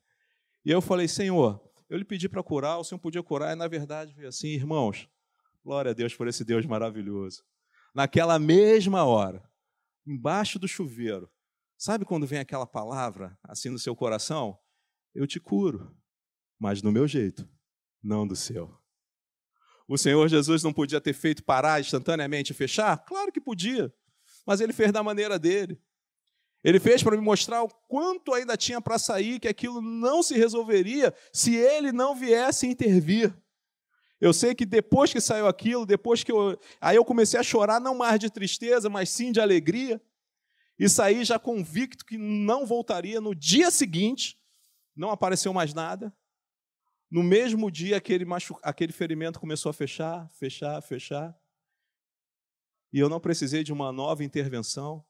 E 0.65 0.69
eu 0.69 0.81
falei, 0.81 1.07
Senhor, 1.07 1.61
eu 1.89 1.97
lhe 1.97 2.05
pedi 2.05 2.27
para 2.27 2.43
curar, 2.43 2.77
o 2.77 2.83
Senhor 2.83 2.99
podia 2.99 3.23
curar, 3.23 3.53
e 3.53 3.55
na 3.55 3.67
verdade 3.67 4.13
veio 4.13 4.27
assim, 4.27 4.49
irmãos, 4.49 5.09
glória 5.63 5.91
a 5.91 5.93
Deus 5.93 6.13
por 6.13 6.27
esse 6.27 6.43
Deus 6.43 6.65
maravilhoso. 6.65 7.43
Naquela 7.95 8.37
mesma 8.37 9.05
hora, 9.05 9.43
embaixo 10.05 10.59
do 10.59 10.67
chuveiro, 10.67 11.31
sabe 11.77 12.05
quando 12.05 12.27
vem 12.27 12.39
aquela 12.39 12.67
palavra 12.67 13.37
assim 13.43 13.69
no 13.69 13.79
seu 13.79 13.95
coração? 13.95 14.59
Eu 15.15 15.25
te 15.25 15.39
curo, 15.39 15.95
mas 16.59 16.81
do 16.81 16.91
meu 16.91 17.07
jeito, 17.07 17.49
não 18.03 18.27
do 18.27 18.35
seu. 18.35 18.77
O 19.87 19.97
Senhor 19.97 20.27
Jesus 20.27 20.63
não 20.63 20.73
podia 20.73 20.99
ter 20.99 21.13
feito 21.13 21.43
parar 21.43 21.79
instantaneamente 21.79 22.51
e 22.51 22.55
fechar? 22.55 22.97
Claro 23.05 23.31
que 23.31 23.39
podia, 23.39 23.93
mas 24.45 24.59
ele 24.59 24.73
fez 24.73 24.91
da 24.91 25.01
maneira 25.01 25.39
dele. 25.39 25.81
Ele 26.63 26.79
fez 26.79 27.01
para 27.01 27.15
me 27.15 27.21
mostrar 27.21 27.63
o 27.63 27.69
quanto 27.87 28.33
ainda 28.33 28.57
tinha 28.57 28.81
para 28.81 28.99
sair, 28.99 29.39
que 29.39 29.47
aquilo 29.47 29.81
não 29.81 30.21
se 30.21 30.33
resolveria 30.33 31.13
se 31.31 31.55
ele 31.55 31.91
não 31.91 32.15
viesse 32.15 32.67
intervir. 32.67 33.33
Eu 34.19 34.33
sei 34.33 34.55
que 34.55 34.65
depois 34.65 35.13
que 35.13 35.21
saiu 35.21 35.47
aquilo, 35.47 35.85
depois 35.85 36.23
que 36.23 36.31
eu. 36.31 36.59
Aí 36.81 36.95
eu 36.95 37.05
comecei 37.05 37.39
a 37.39 37.43
chorar, 37.43 37.79
não 37.79 37.95
mais 37.95 38.19
de 38.19 38.29
tristeza, 38.29 38.89
mas 38.89 39.09
sim 39.09 39.31
de 39.31 39.39
alegria. 39.39 40.01
E 40.79 40.89
saí 40.89 41.23
já 41.23 41.37
convicto 41.37 42.03
que 42.03 42.17
não 42.17 42.65
voltaria. 42.65 43.21
No 43.21 43.35
dia 43.35 43.69
seguinte, 43.69 44.37
não 44.95 45.11
apareceu 45.11 45.53
mais 45.53 45.73
nada. 45.73 46.13
No 47.09 47.23
mesmo 47.23 47.71
dia, 47.71 47.97
aquele, 47.97 48.25
machu... 48.25 48.57
aquele 48.61 48.91
ferimento 48.91 49.39
começou 49.39 49.69
a 49.69 49.73
fechar, 49.73 50.29
fechar, 50.31 50.81
fechar. 50.81 51.35
E 52.91 52.99
eu 52.99 53.09
não 53.09 53.19
precisei 53.19 53.63
de 53.63 53.71
uma 53.71 53.91
nova 53.91 54.23
intervenção. 54.23 55.05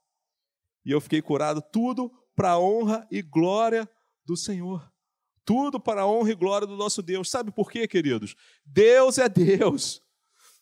E 0.85 0.91
eu 0.91 1.01
fiquei 1.01 1.21
curado, 1.21 1.61
tudo 1.61 2.11
para 2.35 2.51
a 2.51 2.59
honra 2.59 3.07
e 3.11 3.21
glória 3.21 3.89
do 4.25 4.37
Senhor. 4.37 4.91
Tudo 5.43 5.79
para 5.79 6.01
a 6.01 6.07
honra 6.07 6.31
e 6.31 6.35
glória 6.35 6.67
do 6.67 6.77
nosso 6.77 7.01
Deus. 7.01 7.29
Sabe 7.29 7.51
por 7.51 7.71
quê, 7.71 7.87
queridos? 7.87 8.35
Deus 8.65 9.17
é 9.17 9.27
Deus. 9.27 10.01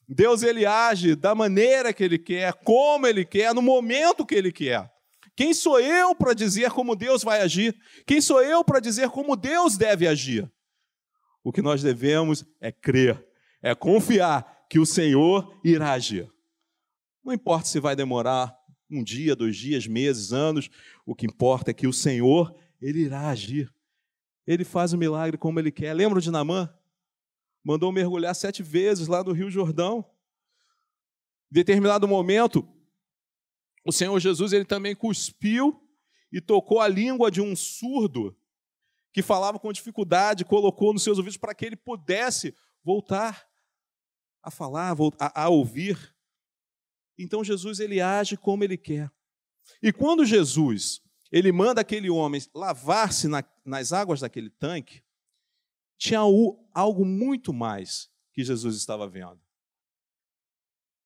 Deus 0.08 0.44
ele 0.44 0.66
age 0.66 1.16
da 1.16 1.34
maneira 1.34 1.92
que 1.92 2.04
ele 2.04 2.20
quer, 2.20 2.54
como 2.54 3.08
ele 3.08 3.26
quer, 3.26 3.54
no 3.54 3.62
momento 3.62 4.26
que 4.26 4.36
ele 4.36 4.52
quer. 4.52 4.90
Quem 5.36 5.54
sou 5.54 5.80
eu 5.80 6.16
para 6.16 6.34
dizer 6.34 6.72
como 6.72 6.96
Deus 6.96 7.24
vai 7.24 7.42
agir? 7.42 7.76
Quem 8.06 8.22
sou 8.22 8.42
eu 8.42 8.64
para 8.64 8.80
dizer 8.80 9.10
como 9.10 9.36
Deus 9.36 9.76
deve 9.76 10.08
agir? 10.08 10.50
O 11.46 11.52
que 11.52 11.62
nós 11.62 11.84
devemos 11.84 12.44
é 12.60 12.72
crer, 12.72 13.24
é 13.62 13.76
confiar 13.76 14.66
que 14.68 14.80
o 14.80 14.86
Senhor 14.86 15.56
irá 15.64 15.92
agir. 15.92 16.28
Não 17.24 17.32
importa 17.32 17.68
se 17.68 17.80
vai 17.80 17.96
demorar 17.96 18.58
um 18.90 19.04
dia, 19.04 19.36
dois 19.36 19.56
dias, 19.56 19.86
meses, 19.86 20.34
anos, 20.34 20.72
o 21.06 21.14
que 21.14 21.28
importa 21.28 21.70
é 21.70 21.74
que 21.74 21.86
o 21.86 21.94
Senhor, 21.94 22.56
ele 22.82 23.02
irá 23.02 23.30
agir. 23.30 23.72
Ele 24.48 24.64
faz 24.64 24.92
o 24.92 24.98
milagre 24.98 25.38
como 25.38 25.60
ele 25.60 25.72
quer. 25.72 25.94
Lembra 25.94 26.20
de 26.20 26.32
Namã? 26.32 26.68
Mandou 27.64 27.92
mergulhar 27.92 28.34
sete 28.34 28.64
vezes 28.64 29.08
lá 29.08 29.24
no 29.24 29.32
Rio 29.32 29.52
Jordão. 29.52 30.04
Em 31.52 31.54
determinado 31.54 32.08
momento, 32.08 32.68
o 33.86 33.92
Senhor 33.92 34.20
Jesus 34.20 34.52
ele 34.52 34.66
também 34.66 34.96
cuspiu 34.96 35.80
e 36.32 36.42
tocou 36.42 36.82
a 36.82 36.88
língua 36.88 37.30
de 37.30 37.40
um 37.40 37.56
surdo 37.56 38.36
que 39.16 39.22
falava 39.22 39.58
com 39.58 39.72
dificuldade, 39.72 40.44
colocou 40.44 40.92
nos 40.92 41.02
seus 41.02 41.18
ouvidos 41.18 41.38
para 41.38 41.56
que 41.56 41.66
ele 41.66 41.78
pudesse 41.78 42.54
voltar 42.84 43.48
a 44.44 44.52
falar, 44.52 44.94
a, 45.18 45.44
a 45.44 45.48
ouvir. 45.48 46.14
Então 47.18 47.42
Jesus 47.42 47.80
ele 47.80 48.02
age 48.02 48.36
como 48.36 48.66
ele 48.66 48.76
quer. 48.76 49.10
E 49.82 49.94
quando 49.94 50.26
Jesus 50.26 51.02
ele 51.32 51.50
manda 51.54 51.80
aquele 51.80 52.10
homem 52.10 52.42
lavar-se 52.54 53.30
na, 53.30 53.42
nas 53.64 53.94
águas 53.94 54.20
daquele 54.20 54.50
tanque, 54.50 55.02
tinha 55.98 56.20
algo 56.74 57.06
muito 57.06 57.54
mais 57.54 58.12
que 58.34 58.44
Jesus 58.44 58.76
estava 58.76 59.08
vendo. 59.08 59.40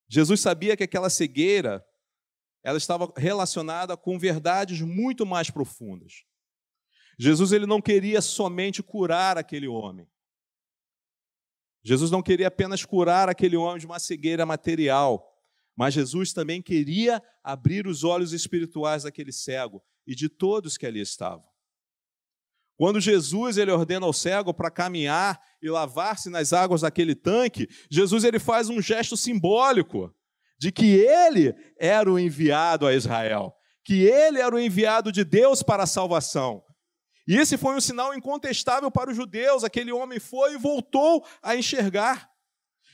Jesus 0.07 0.41
sabia 0.41 0.75
que 0.75 0.83
aquela 0.83 1.11
cegueira 1.11 1.85
ela 2.63 2.79
estava 2.79 3.13
relacionada 3.15 3.95
com 3.95 4.17
verdades 4.17 4.81
muito 4.81 5.27
mais 5.27 5.51
profundas. 5.51 6.27
Jesus 7.19 7.51
ele 7.51 7.65
não 7.65 7.82
queria 7.82 8.21
somente 8.21 8.82
curar 8.82 9.38
aquele 9.38 9.67
homem. 9.67 10.10
Jesus 11.84 12.10
não 12.10 12.21
queria 12.21 12.47
apenas 12.47 12.86
curar 12.86 13.27
aquele 13.27 13.58
homem 13.58 13.79
de 13.79 13.86
uma 13.86 13.99
cegueira 13.99 14.45
material, 14.45 15.29
mas 15.75 15.93
Jesus 15.93 16.32
também 16.32 16.62
queria 16.62 17.21
abrir 17.43 17.88
os 17.88 18.05
olhos 18.05 18.32
espirituais 18.32 19.03
daquele 19.03 19.34
cego 19.34 19.84
e 20.08 20.15
de 20.15 20.29
todos 20.29 20.77
que 20.77 20.86
ali 20.86 21.01
estavam. 21.01 21.43
Quando 22.77 23.01
Jesus 23.01 23.58
ele 23.58 23.71
ordena 23.71 24.05
ao 24.05 24.13
cego 24.13 24.53
para 24.53 24.71
caminhar 24.71 25.41
e 25.62 25.69
lavar-se 25.69 26.29
nas 26.29 26.53
águas 26.53 26.82
daquele 26.82 27.15
tanque, 27.15 27.67
Jesus 27.91 28.23
ele 28.23 28.39
faz 28.39 28.69
um 28.69 28.82
gesto 28.82 29.17
simbólico 29.17 30.15
de 30.58 30.71
que 30.71 30.86
ele 30.95 31.53
era 31.77 32.10
o 32.10 32.17
enviado 32.17 32.88
a 32.88 32.93
Israel, 32.93 33.53
que 33.84 34.03
ele 34.03 34.39
era 34.39 34.55
o 34.55 34.60
enviado 34.60 35.12
de 35.12 35.25
Deus 35.25 35.62
para 35.62 35.84
a 35.84 35.88
salvação. 35.88 36.63
E 37.29 37.37
esse 37.37 37.59
foi 37.59 37.75
um 37.75 37.79
sinal 37.79 38.11
incontestável 38.15 38.89
para 38.89 39.11
os 39.11 39.15
judeus. 39.15 39.63
Aquele 39.63 39.91
homem 39.91 40.19
foi 40.19 40.55
e 40.55 40.57
voltou 40.57 41.23
a 41.43 41.55
enxergar. 41.55 42.27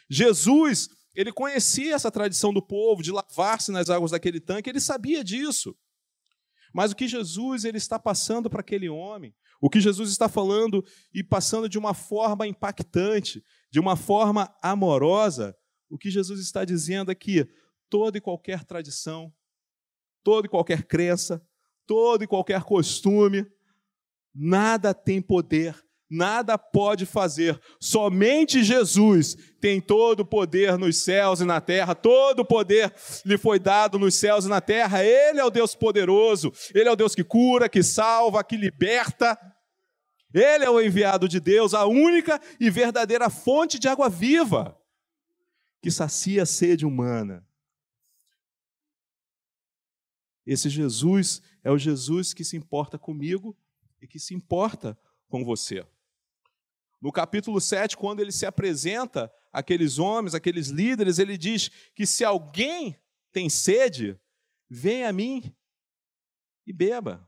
Jesus, 0.10 0.90
ele 1.16 1.32
conhecia 1.32 1.96
essa 1.96 2.12
tradição 2.12 2.54
do 2.54 2.62
povo 2.62 3.02
de 3.02 3.14
lavar-se 3.14 3.72
nas 3.72 3.90
águas 3.90 4.12
daquele 4.12 4.42
tanque, 4.42 4.70
ele 4.70 4.82
sabia 4.82 5.24
disso. 5.24 5.74
Mas 6.74 6.92
o 6.92 6.98
que 6.98 7.08
Jesus 7.08 7.64
ele 7.64 7.78
está 7.78 7.98
passando 7.98 8.50
para 8.50 8.60
aquele 8.60 8.90
homem, 8.90 9.34
o 9.62 9.70
que 9.70 9.80
Jesus 9.80 10.10
está 10.10 10.28
falando 10.28 10.84
e 11.14 11.24
passando 11.24 11.70
de 11.70 11.78
uma 11.78 11.94
forma 11.94 12.46
impactante, 12.46 13.42
de 13.72 13.80
uma 13.80 13.96
forma 13.96 14.54
amorosa, 14.62 15.56
o 15.90 15.98
que 15.98 16.12
Jesus 16.12 16.42
está 16.42 16.66
dizendo 16.66 17.10
é 17.10 17.16
que 17.16 17.48
toda 17.90 18.18
e 18.18 18.22
qualquer 18.22 18.66
tradição, 18.66 19.34
toda 20.22 20.46
e 20.46 20.50
qualquer 20.50 20.84
crença, 20.84 21.42
todo 21.88 22.22
e 22.22 22.28
qualquer 22.28 22.64
costume, 22.64 23.46
nada 24.36 24.94
tem 24.94 25.22
poder, 25.22 25.82
nada 26.10 26.58
pode 26.58 27.06
fazer. 27.06 27.60
Somente 27.80 28.64
Jesus 28.64 29.36
tem 29.62 29.80
todo 29.80 30.22
o 30.22 30.26
poder 30.26 30.78
nos 30.78 30.98
céus 30.98 31.40
e 31.40 31.46
na 31.46 31.62
terra, 31.62 31.96
todo 31.96 32.42
o 32.42 32.46
poder 32.46 32.94
lhe 33.26 33.38
foi 33.38 33.58
dado 33.58 33.98
nos 33.98 34.16
céus 34.16 34.46
e 34.46 34.50
na 34.50 34.60
terra. 34.60 35.04
Ele 35.04 35.40
é 35.40 35.46
o 35.46 35.50
Deus 35.50 35.74
poderoso, 35.74 36.52
ele 36.74 36.90
é 36.90 36.92
o 36.92 36.96
Deus 36.96 37.16
que 37.16 37.24
cura, 37.24 37.70
que 37.70 37.82
salva, 37.82 38.44
que 38.44 38.58
liberta. 38.58 39.40
Ele 40.34 40.66
é 40.66 40.70
o 40.70 40.82
enviado 40.82 41.30
de 41.30 41.40
Deus, 41.40 41.74
a 41.74 41.86
única 41.86 42.42
e 42.60 42.70
verdadeira 42.70 43.30
fonte 43.30 43.80
de 43.80 43.88
água 43.88 44.10
viva, 44.10 44.78
que 45.82 45.90
sacia 45.90 46.44
a 46.44 46.46
sede 46.46 46.86
humana. 46.86 47.48
Esse 50.46 50.70
Jesus 50.70 51.42
é 51.64 51.72
o 51.72 51.78
Jesus 51.78 52.34
que 52.34 52.44
se 52.44 52.58
importa 52.58 53.00
comigo 53.00 53.58
e 54.06 54.08
que 54.08 54.20
se 54.20 54.36
importa 54.36 54.98
com 55.28 55.44
você. 55.44 55.84
No 57.02 57.12
capítulo 57.12 57.60
7, 57.60 57.98
quando 57.98 58.20
ele 58.20 58.32
se 58.32 58.46
apresenta 58.46 59.34
àqueles 59.52 59.98
homens, 59.98 60.36
aqueles 60.36 60.68
líderes, 60.68 61.18
ele 61.18 61.36
diz 61.38 61.70
que 61.96 62.06
se 62.06 62.24
alguém 62.24 62.96
tem 63.32 63.50
sede, 63.50 64.18
venha 64.70 65.10
a 65.10 65.14
mim 65.14 65.52
e 66.68 66.72
beba. 66.72 67.28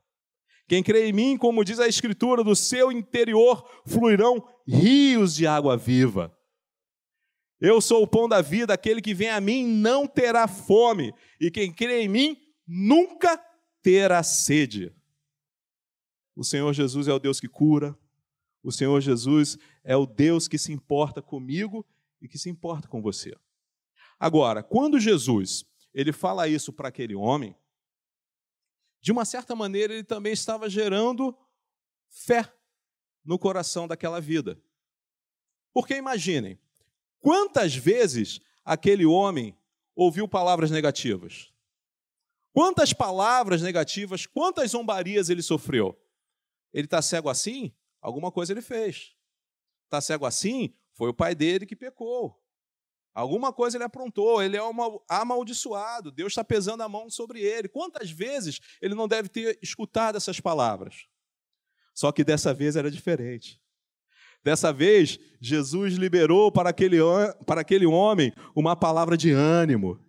Quem 0.67 0.83
crê 0.83 1.07
em 1.07 1.13
mim, 1.13 1.37
como 1.37 1.65
diz 1.65 1.79
a 1.79 1.87
Escritura, 1.87 2.43
do 2.43 2.55
seu 2.55 2.91
interior 2.91 3.67
fluirão 3.85 4.47
rios 4.67 5.33
de 5.35 5.47
água 5.47 5.75
viva. 5.75 6.35
Eu 7.59 7.81
sou 7.81 8.03
o 8.03 8.07
pão 8.07 8.29
da 8.29 8.39
vida, 8.39 8.73
aquele 8.73 9.01
que 9.01 9.15
vem 9.15 9.29
a 9.29 9.41
mim 9.41 9.65
não 9.65 10.05
terá 10.05 10.47
fome, 10.47 11.11
e 11.41 11.49
quem 11.49 11.73
crê 11.73 12.03
em 12.03 12.07
mim 12.07 12.37
nunca 12.67 13.43
terá 13.81 14.21
sede. 14.21 14.95
O 16.37 16.43
Senhor 16.43 16.71
Jesus 16.71 17.07
é 17.07 17.13
o 17.13 17.17
Deus 17.17 17.39
que 17.39 17.47
cura, 17.47 17.97
o 18.61 18.71
Senhor 18.71 19.01
Jesus 19.01 19.57
é 19.83 19.97
o 19.97 20.05
Deus 20.05 20.47
que 20.47 20.59
se 20.59 20.71
importa 20.71 21.19
comigo 21.19 21.83
e 22.21 22.27
que 22.27 22.37
se 22.37 22.47
importa 22.47 22.87
com 22.87 23.01
você. 23.01 23.35
Agora, 24.19 24.61
quando 24.61 24.99
Jesus 24.99 25.65
ele 25.95 26.13
fala 26.13 26.47
isso 26.47 26.71
para 26.71 26.89
aquele 26.89 27.15
homem, 27.15 27.57
de 29.01 29.11
uma 29.11 29.25
certa 29.25 29.55
maneira 29.55 29.95
ele 29.95 30.03
também 30.03 30.31
estava 30.31 30.69
gerando 30.69 31.35
fé 32.07 32.53
no 33.25 33.39
coração 33.39 33.87
daquela 33.87 34.21
vida. 34.21 34.61
Porque 35.73 35.95
imaginem, 35.95 36.59
quantas 37.17 37.75
vezes 37.75 38.39
aquele 38.63 39.07
homem 39.07 39.57
ouviu 39.95 40.27
palavras 40.27 40.69
negativas? 40.69 41.51
Quantas 42.53 42.93
palavras 42.93 43.63
negativas, 43.63 44.27
quantas 44.27 44.69
zombarias 44.69 45.31
ele 45.31 45.41
sofreu? 45.41 45.99
Ele 46.77 46.85
está 46.85 47.01
cego 47.01 47.27
assim? 47.27 47.73
Alguma 47.99 48.31
coisa 48.31 48.53
ele 48.53 48.61
fez. 48.61 49.15
Está 49.85 49.99
cego 49.99 50.27
assim? 50.27 50.75
Foi 50.93 51.09
o 51.09 51.13
pai 51.13 51.33
dele 51.33 51.65
que 51.65 51.75
pecou. 51.75 52.39
Alguma 53.15 53.51
coisa 53.51 53.77
ele 53.77 53.83
aprontou, 53.83 54.43
ele 54.43 54.55
é 54.55 54.61
amaldiçoado, 55.09 56.11
Deus 56.11 56.33
está 56.33 56.43
pesando 56.43 56.83
a 56.83 56.87
mão 56.87 57.09
sobre 57.09 57.41
ele. 57.41 57.67
Quantas 57.67 58.11
vezes 58.11 58.59
ele 58.79 58.93
não 58.93 59.07
deve 59.07 59.27
ter 59.27 59.57
escutado 59.59 60.17
essas 60.17 60.39
palavras? 60.39 61.07
Só 61.95 62.11
que 62.11 62.23
dessa 62.23 62.53
vez 62.53 62.75
era 62.75 62.91
diferente. 62.91 63.59
Dessa 64.43 64.71
vez, 64.71 65.17
Jesus 65.41 65.95
liberou 65.95 66.51
para 66.51 66.69
aquele, 66.69 66.97
para 67.43 67.61
aquele 67.61 67.87
homem 67.87 68.31
uma 68.55 68.75
palavra 68.75 69.17
de 69.17 69.31
ânimo, 69.31 69.99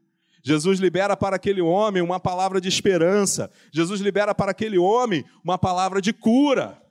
Jesus 0.48 0.80
libera 0.80 1.14
para 1.14 1.36
aquele 1.36 1.60
homem 1.60 2.02
uma 2.02 2.18
palavra 2.18 2.58
de 2.58 2.68
esperança. 2.68 3.50
Jesus 3.70 4.00
libera 4.00 4.34
para 4.34 4.52
aquele 4.52 4.78
homem 4.78 5.22
uma 5.44 5.58
palavra 5.58 6.00
de 6.00 6.10
cura. 6.10 6.82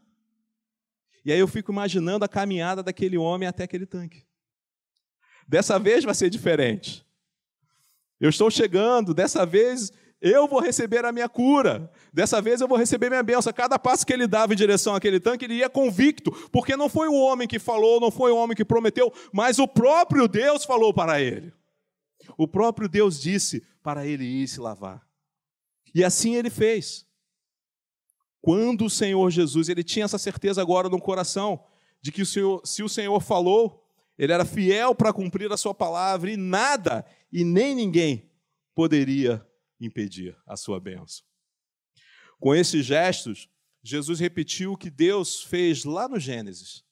E 1.26 1.32
aí 1.32 1.39
eu 1.39 1.48
fico 1.48 1.72
imaginando 1.72 2.24
a 2.24 2.28
caminhada 2.28 2.84
daquele 2.84 3.17
homem 3.17 3.48
até 3.48 3.63
aquele 3.63 3.88
tanque. 3.88 4.24
Dessa 5.48 5.80
vez 5.80 6.04
vai 6.04 6.13
ser 6.13 6.30
diferente. 6.30 7.04
Eu 8.20 8.30
estou 8.30 8.52
chegando, 8.52 9.12
dessa 9.12 9.43
vez 9.43 9.91
eu 10.22 10.48
vou 10.48 10.60
receber 10.60 11.04
a 11.04 11.12
minha 11.12 11.28
cura. 11.28 11.91
Dessa 12.13 12.39
vez 12.39 12.62
eu 12.62 12.67
vou 12.67 12.78
receber 12.78 13.10
minha 13.10 13.24
bênção. 13.24 13.52
Cada 13.52 13.80
passo 13.80 14.06
que 14.06 14.13
ele 14.13 14.28
dava 14.28 14.54
em 14.54 14.56
direção 14.56 14.93
àquele 14.93 15.20
tanque, 15.20 15.46
ele 15.46 15.56
ia 15.56 15.70
convicto, 15.70 16.32
porque 16.52 16.78
não 16.78 16.89
foi 16.89 17.08
o 17.08 17.15
homem 17.15 17.48
que 17.48 17.58
falou, 17.58 18.00
não 18.00 18.12
foi 18.12 18.32
o 18.32 18.38
homem 18.38 18.56
que 18.56 18.63
prometeu, 18.63 19.12
mas 19.34 19.58
o 19.58 19.67
próprio 19.67 20.28
Deus 20.28 20.63
falou 20.63 20.93
para 20.93 21.20
ele. 21.20 21.52
O 22.38 22.47
próprio 22.47 22.88
Deus 22.88 23.19
disse 23.19 23.65
para 23.82 24.06
ele 24.06 24.23
ir 24.23 24.47
se 24.47 24.60
lavar. 24.60 25.06
E 25.93 26.04
assim 26.04 26.36
ele 26.36 26.52
fez. 26.52 27.08
Quando 28.39 28.86
o 28.86 28.89
Senhor 28.89 29.30
Jesus, 29.32 29.67
ele 29.67 29.84
tinha 29.84 30.06
essa 30.06 30.19
certeza 30.19 30.62
agora 30.62 30.88
no 30.88 31.02
coração, 31.02 31.65
de 32.02 32.12
que 32.12 32.21
o 32.21 32.26
Senhor, 32.26 32.62
se 32.63 32.84
o 32.84 32.88
Senhor 32.88 33.19
falou, 33.19 33.84
ele 34.17 34.32
era 34.32 34.45
fiel 34.45 34.93
para 34.93 35.12
cumprir 35.12 35.52
a 35.52 35.58
sua 35.58 35.73
palavra 35.73 36.32
e 36.32 36.38
nada 36.38 37.06
e 37.32 37.43
nem 37.43 37.73
ninguém 37.73 38.32
poderia 38.76 39.45
impedir 39.80 40.38
a 40.45 40.56
sua 40.56 40.80
bênção. 40.80 41.26
Com 42.39 42.54
esses 42.54 42.86
gestos, 42.86 43.50
Jesus 43.82 44.19
repetiu 44.19 44.73
o 44.73 44.78
que 44.78 44.89
Deus 44.89 45.43
fez 45.43 45.84
lá 45.84 46.08
no 46.08 46.19
Gênesis, 46.19 46.84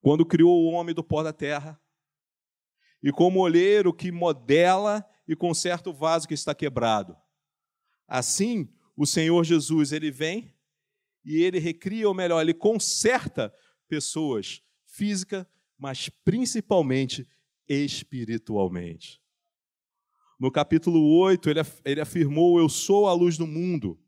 quando 0.00 0.24
criou 0.24 0.64
o 0.64 0.70
homem 0.72 0.94
do 0.94 1.04
pó 1.04 1.22
da 1.22 1.32
terra 1.32 1.78
e 3.02 3.12
como 3.12 3.40
olheiro 3.40 3.92
que 3.92 4.10
modela 4.10 5.04
e 5.26 5.36
conserta 5.36 5.90
o 5.90 5.92
vaso 5.92 6.26
que 6.26 6.34
está 6.34 6.54
quebrado. 6.54 7.16
Assim, 8.06 8.68
o 8.96 9.06
Senhor 9.06 9.44
Jesus, 9.44 9.92
ele 9.92 10.10
vem 10.10 10.52
e 11.24 11.42
ele 11.42 11.58
recria, 11.58 12.08
ou 12.08 12.14
melhor, 12.14 12.40
ele 12.40 12.54
conserta 12.54 13.52
pessoas 13.88 14.62
física, 14.86 15.48
mas 15.78 16.08
principalmente 16.24 17.28
espiritualmente. 17.68 19.20
No 20.40 20.50
capítulo 20.50 21.18
8, 21.18 21.50
ele, 21.50 21.60
ele 21.84 22.00
afirmou: 22.00 22.58
Eu 22.58 22.68
sou 22.68 23.06
a 23.06 23.12
luz 23.12 23.36
do 23.36 23.46
mundo. 23.46 24.00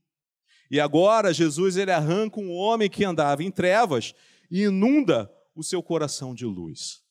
E 0.70 0.78
agora 0.78 1.34
Jesus 1.34 1.76
ele 1.76 1.90
arranca 1.90 2.38
um 2.38 2.52
homem 2.52 2.88
que 2.88 3.04
andava 3.04 3.42
em 3.42 3.50
trevas 3.50 4.14
e 4.50 4.62
inunda 4.62 5.30
o 5.54 5.64
seu 5.64 5.82
coração 5.82 6.32
de 6.32 6.46
luz. 6.46 7.02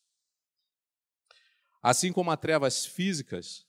Assim 1.81 2.11
como 2.11 2.29
há 2.31 2.37
trevas 2.37 2.85
físicas, 2.85 3.65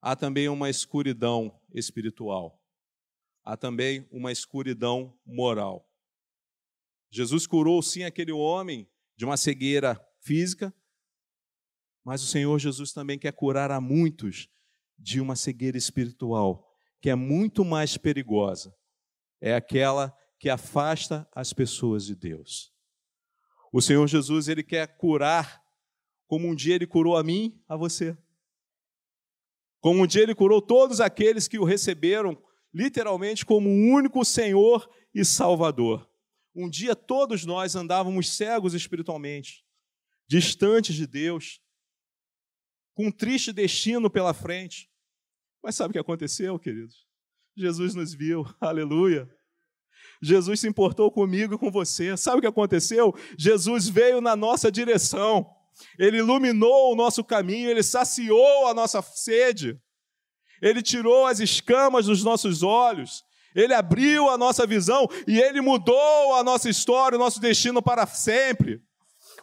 há 0.00 0.16
também 0.16 0.48
uma 0.48 0.70
escuridão 0.70 1.60
espiritual. 1.72 2.62
Há 3.44 3.56
também 3.56 4.06
uma 4.10 4.32
escuridão 4.32 5.18
moral. 5.24 5.88
Jesus 7.10 7.46
curou 7.46 7.82
sim 7.82 8.04
aquele 8.04 8.32
homem 8.32 8.88
de 9.16 9.24
uma 9.24 9.36
cegueira 9.36 9.98
física, 10.20 10.74
mas 12.04 12.22
o 12.22 12.26
Senhor 12.26 12.58
Jesus 12.58 12.92
também 12.92 13.18
quer 13.18 13.32
curar 13.32 13.70
a 13.70 13.80
muitos 13.80 14.48
de 14.98 15.20
uma 15.20 15.36
cegueira 15.36 15.76
espiritual, 15.76 16.66
que 17.00 17.10
é 17.10 17.14
muito 17.14 17.64
mais 17.64 17.96
perigosa. 17.96 18.74
É 19.40 19.54
aquela 19.54 20.16
que 20.38 20.48
afasta 20.48 21.28
as 21.34 21.52
pessoas 21.52 22.06
de 22.06 22.14
Deus. 22.14 22.72
O 23.72 23.82
Senhor 23.82 24.06
Jesus, 24.06 24.48
ele 24.48 24.62
quer 24.62 24.96
curar 24.96 25.62
como 26.28 26.46
um 26.46 26.54
dia 26.54 26.74
ele 26.74 26.86
curou 26.86 27.16
a 27.16 27.24
mim, 27.24 27.58
a 27.66 27.74
você. 27.74 28.16
Como 29.80 30.02
um 30.02 30.06
dia 30.06 30.22
ele 30.22 30.34
curou 30.34 30.60
todos 30.60 31.00
aqueles 31.00 31.48
que 31.48 31.58
o 31.58 31.64
receberam, 31.64 32.40
literalmente, 32.72 33.46
como 33.46 33.68
o 33.68 33.94
único 33.94 34.24
Senhor 34.24 34.88
e 35.14 35.24
Salvador. 35.24 36.08
Um 36.54 36.68
dia 36.68 36.94
todos 36.94 37.44
nós 37.44 37.74
andávamos 37.74 38.36
cegos 38.36 38.74
espiritualmente, 38.74 39.64
distantes 40.28 40.94
de 40.94 41.06
Deus, 41.06 41.62
com 42.94 43.06
um 43.06 43.12
triste 43.12 43.52
destino 43.52 44.10
pela 44.10 44.34
frente. 44.34 44.90
Mas 45.62 45.76
sabe 45.76 45.90
o 45.90 45.92
que 45.92 45.98
aconteceu, 45.98 46.58
queridos? 46.58 47.06
Jesus 47.56 47.94
nos 47.94 48.12
viu, 48.12 48.44
aleluia. 48.60 49.28
Jesus 50.20 50.60
se 50.60 50.68
importou 50.68 51.10
comigo 51.10 51.54
e 51.54 51.58
com 51.58 51.70
você. 51.70 52.16
Sabe 52.16 52.38
o 52.38 52.40
que 52.40 52.46
aconteceu? 52.46 53.14
Jesus 53.38 53.88
veio 53.88 54.20
na 54.20 54.36
nossa 54.36 54.70
direção. 54.70 55.57
Ele 55.98 56.18
iluminou 56.18 56.92
o 56.92 56.96
nosso 56.96 57.24
caminho, 57.24 57.70
ele 57.70 57.82
saciou 57.82 58.66
a 58.66 58.74
nossa 58.74 59.00
sede, 59.02 59.80
ele 60.60 60.82
tirou 60.82 61.26
as 61.26 61.40
escamas 61.40 62.06
dos 62.06 62.24
nossos 62.24 62.62
olhos, 62.62 63.24
ele 63.54 63.74
abriu 63.74 64.28
a 64.28 64.36
nossa 64.36 64.66
visão 64.66 65.06
e 65.26 65.40
ele 65.40 65.60
mudou 65.60 66.34
a 66.34 66.44
nossa 66.44 66.68
história, 66.68 67.16
o 67.16 67.20
nosso 67.20 67.40
destino 67.40 67.82
para 67.82 68.06
sempre. 68.06 68.82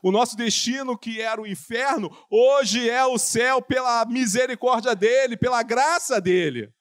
O 0.03 0.11
nosso 0.11 0.35
destino, 0.35 0.97
que 0.97 1.19
era 1.19 1.41
o 1.41 1.47
inferno, 1.47 2.09
hoje 2.29 2.89
é 2.89 3.03
o 3.05 3.17
céu 3.17 3.61
pela 3.61 4.05
misericórdia 4.05 4.95
dele, 4.95 5.35
pela 5.35 5.63
graça 5.63 6.21
dele. 6.21 6.71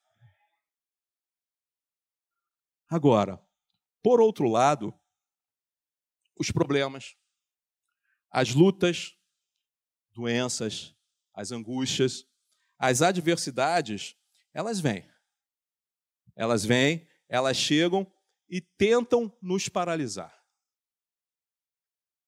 Agora, 2.87 3.41
por 4.03 4.21
outro 4.21 4.47
lado, 4.47 4.93
os 6.39 6.51
problemas, 6.51 7.15
as 8.29 8.53
lutas, 8.53 9.14
doenças, 10.15 10.95
as 11.33 11.51
angústias, 11.51 12.25
as 12.79 13.01
adversidades, 13.01 14.15
elas 14.53 14.79
vêm. 14.79 15.07
Elas 16.35 16.65
vêm, 16.65 17.07
elas 17.27 17.57
chegam 17.57 18.11
e 18.49 18.61
tentam 18.61 19.35
nos 19.41 19.67
paralisar. 19.69 20.33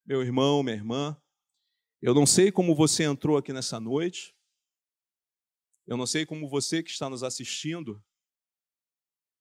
Meu 0.05 0.21
irmão, 0.21 0.61
minha 0.61 0.75
irmã, 0.75 1.21
eu 2.01 2.13
não 2.13 2.25
sei 2.25 2.51
como 2.51 2.75
você 2.75 3.03
entrou 3.03 3.37
aqui 3.37 3.51
nessa 3.51 3.79
noite, 3.79 4.35
eu 5.85 5.97
não 5.97 6.05
sei 6.05 6.25
como 6.25 6.49
você 6.49 6.83
que 6.83 6.89
está 6.89 7.09
nos 7.09 7.23
assistindo 7.23 8.03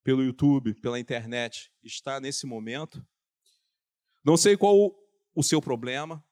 pelo 0.03 0.23
YouTube, 0.23 0.73
pela 0.75 0.99
internet, 0.99 1.71
está 1.83 2.19
nesse 2.19 2.45
momento. 2.45 3.05
Não 4.23 4.37
sei 4.37 4.55
qual 4.55 4.95
o 5.35 5.43
seu 5.43 5.61
problema, 5.61 6.25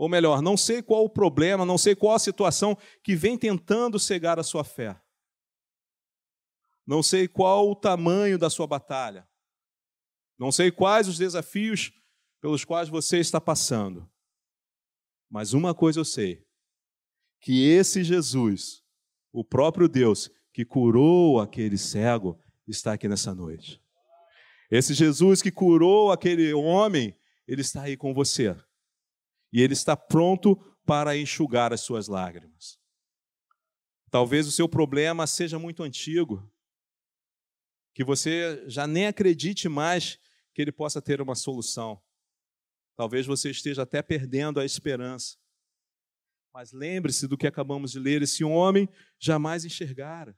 ou 0.00 0.08
melhor, 0.08 0.40
não 0.40 0.56
sei 0.56 0.80
qual 0.80 1.04
o 1.04 1.10
problema, 1.10 1.66
não 1.66 1.76
sei 1.76 1.94
qual 1.94 2.14
a 2.14 2.18
situação 2.18 2.74
que 3.04 3.14
vem 3.14 3.36
tentando 3.36 3.98
cegar 3.98 4.38
a 4.38 4.42
sua 4.42 4.64
fé. 4.64 4.98
Não 6.86 7.02
sei 7.02 7.28
qual 7.28 7.70
o 7.70 7.76
tamanho 7.76 8.38
da 8.38 8.48
sua 8.48 8.66
batalha. 8.66 9.28
Não 10.38 10.50
sei 10.50 10.70
quais 10.70 11.06
os 11.06 11.18
desafios 11.18 11.92
pelos 12.40 12.64
quais 12.64 12.88
você 12.88 13.18
está 13.18 13.38
passando. 13.38 14.10
Mas 15.28 15.52
uma 15.52 15.74
coisa 15.74 16.00
eu 16.00 16.04
sei: 16.06 16.46
que 17.38 17.68
esse 17.68 18.02
Jesus, 18.02 18.82
o 19.30 19.44
próprio 19.44 19.86
Deus 19.86 20.30
que 20.50 20.64
curou 20.64 21.42
aquele 21.42 21.76
cego, 21.76 22.40
está 22.66 22.94
aqui 22.94 23.06
nessa 23.06 23.34
noite. 23.34 23.78
Esse 24.70 24.94
Jesus 24.94 25.42
que 25.42 25.50
curou 25.50 26.10
aquele 26.10 26.54
homem, 26.54 27.14
ele 27.46 27.60
está 27.60 27.82
aí 27.82 27.98
com 27.98 28.14
você. 28.14 28.56
E 29.52 29.60
ele 29.60 29.72
está 29.72 29.96
pronto 29.96 30.56
para 30.86 31.16
enxugar 31.16 31.72
as 31.72 31.80
suas 31.80 32.08
lágrimas. 32.08 32.78
Talvez 34.10 34.46
o 34.46 34.52
seu 34.52 34.68
problema 34.68 35.26
seja 35.26 35.58
muito 35.58 35.82
antigo, 35.82 36.52
que 37.94 38.04
você 38.04 38.68
já 38.68 38.86
nem 38.86 39.06
acredite 39.06 39.68
mais 39.68 40.18
que 40.52 40.62
ele 40.62 40.72
possa 40.72 41.00
ter 41.00 41.20
uma 41.20 41.34
solução. 41.34 42.02
Talvez 42.96 43.26
você 43.26 43.50
esteja 43.50 43.82
até 43.82 44.02
perdendo 44.02 44.60
a 44.60 44.64
esperança. 44.64 45.38
Mas 46.52 46.72
lembre-se 46.72 47.28
do 47.28 47.38
que 47.38 47.46
acabamos 47.46 47.92
de 47.92 47.98
ler: 47.98 48.22
esse 48.22 48.42
homem 48.44 48.88
jamais 49.18 49.64
enxergara. 49.64 50.36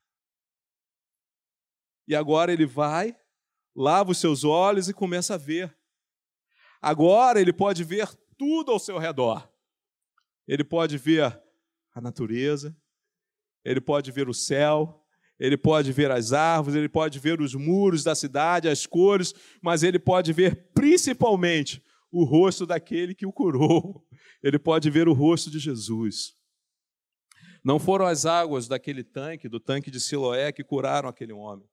E 2.06 2.14
agora 2.14 2.52
ele 2.52 2.66
vai, 2.66 3.16
lava 3.74 4.10
os 4.10 4.18
seus 4.18 4.44
olhos 4.44 4.88
e 4.88 4.94
começa 4.94 5.34
a 5.34 5.38
ver. 5.38 5.76
Agora 6.80 7.40
ele 7.40 7.52
pode 7.52 7.84
ver 7.84 8.08
tudo 8.42 8.72
ao 8.72 8.78
seu 8.80 8.98
redor. 8.98 9.48
Ele 10.48 10.64
pode 10.64 10.98
ver 10.98 11.40
a 11.94 12.00
natureza, 12.00 12.76
ele 13.64 13.80
pode 13.80 14.10
ver 14.10 14.28
o 14.28 14.34
céu, 14.34 15.04
ele 15.38 15.56
pode 15.56 15.92
ver 15.92 16.10
as 16.10 16.32
árvores, 16.32 16.74
ele 16.74 16.88
pode 16.88 17.20
ver 17.20 17.40
os 17.40 17.54
muros 17.54 18.02
da 18.02 18.16
cidade, 18.16 18.68
as 18.68 18.84
cores, 18.84 19.32
mas 19.62 19.84
ele 19.84 19.98
pode 19.98 20.32
ver 20.32 20.72
principalmente 20.74 21.80
o 22.10 22.24
rosto 22.24 22.66
daquele 22.66 23.14
que 23.14 23.26
o 23.26 23.32
curou. 23.32 24.04
Ele 24.42 24.58
pode 24.58 24.90
ver 24.90 25.06
o 25.06 25.12
rosto 25.12 25.50
de 25.50 25.60
Jesus. 25.60 26.34
Não 27.62 27.78
foram 27.78 28.06
as 28.06 28.26
águas 28.26 28.66
daquele 28.66 29.04
tanque, 29.04 29.48
do 29.48 29.60
tanque 29.60 29.88
de 29.88 30.00
Siloé, 30.00 30.50
que 30.50 30.64
curaram 30.64 31.08
aquele 31.08 31.32
homem 31.32 31.68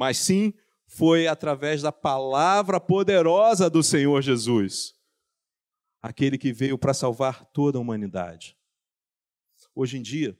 mas 0.00 0.16
sim 0.16 0.54
foi 0.86 1.26
através 1.26 1.82
da 1.82 1.92
palavra 1.92 2.80
poderosa 2.80 3.68
do 3.68 3.82
Senhor 3.82 4.22
Jesus, 4.22 4.94
aquele 6.00 6.38
que 6.38 6.52
veio 6.52 6.78
para 6.78 6.94
salvar 6.94 7.44
toda 7.46 7.78
a 7.78 7.80
humanidade. 7.80 8.56
Hoje 9.74 9.98
em 9.98 10.02
dia, 10.02 10.38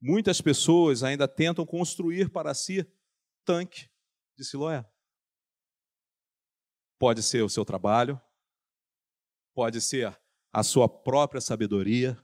muitas 0.00 0.40
pessoas 0.40 1.02
ainda 1.02 1.26
tentam 1.26 1.66
construir 1.66 2.30
para 2.30 2.54
si 2.54 2.86
tanque 3.44 3.90
de 4.36 4.44
Siloé. 4.44 4.88
Pode 6.98 7.22
ser 7.22 7.42
o 7.42 7.48
seu 7.48 7.64
trabalho, 7.64 8.20
pode 9.54 9.80
ser 9.80 10.18
a 10.52 10.62
sua 10.62 10.88
própria 10.88 11.40
sabedoria, 11.40 12.16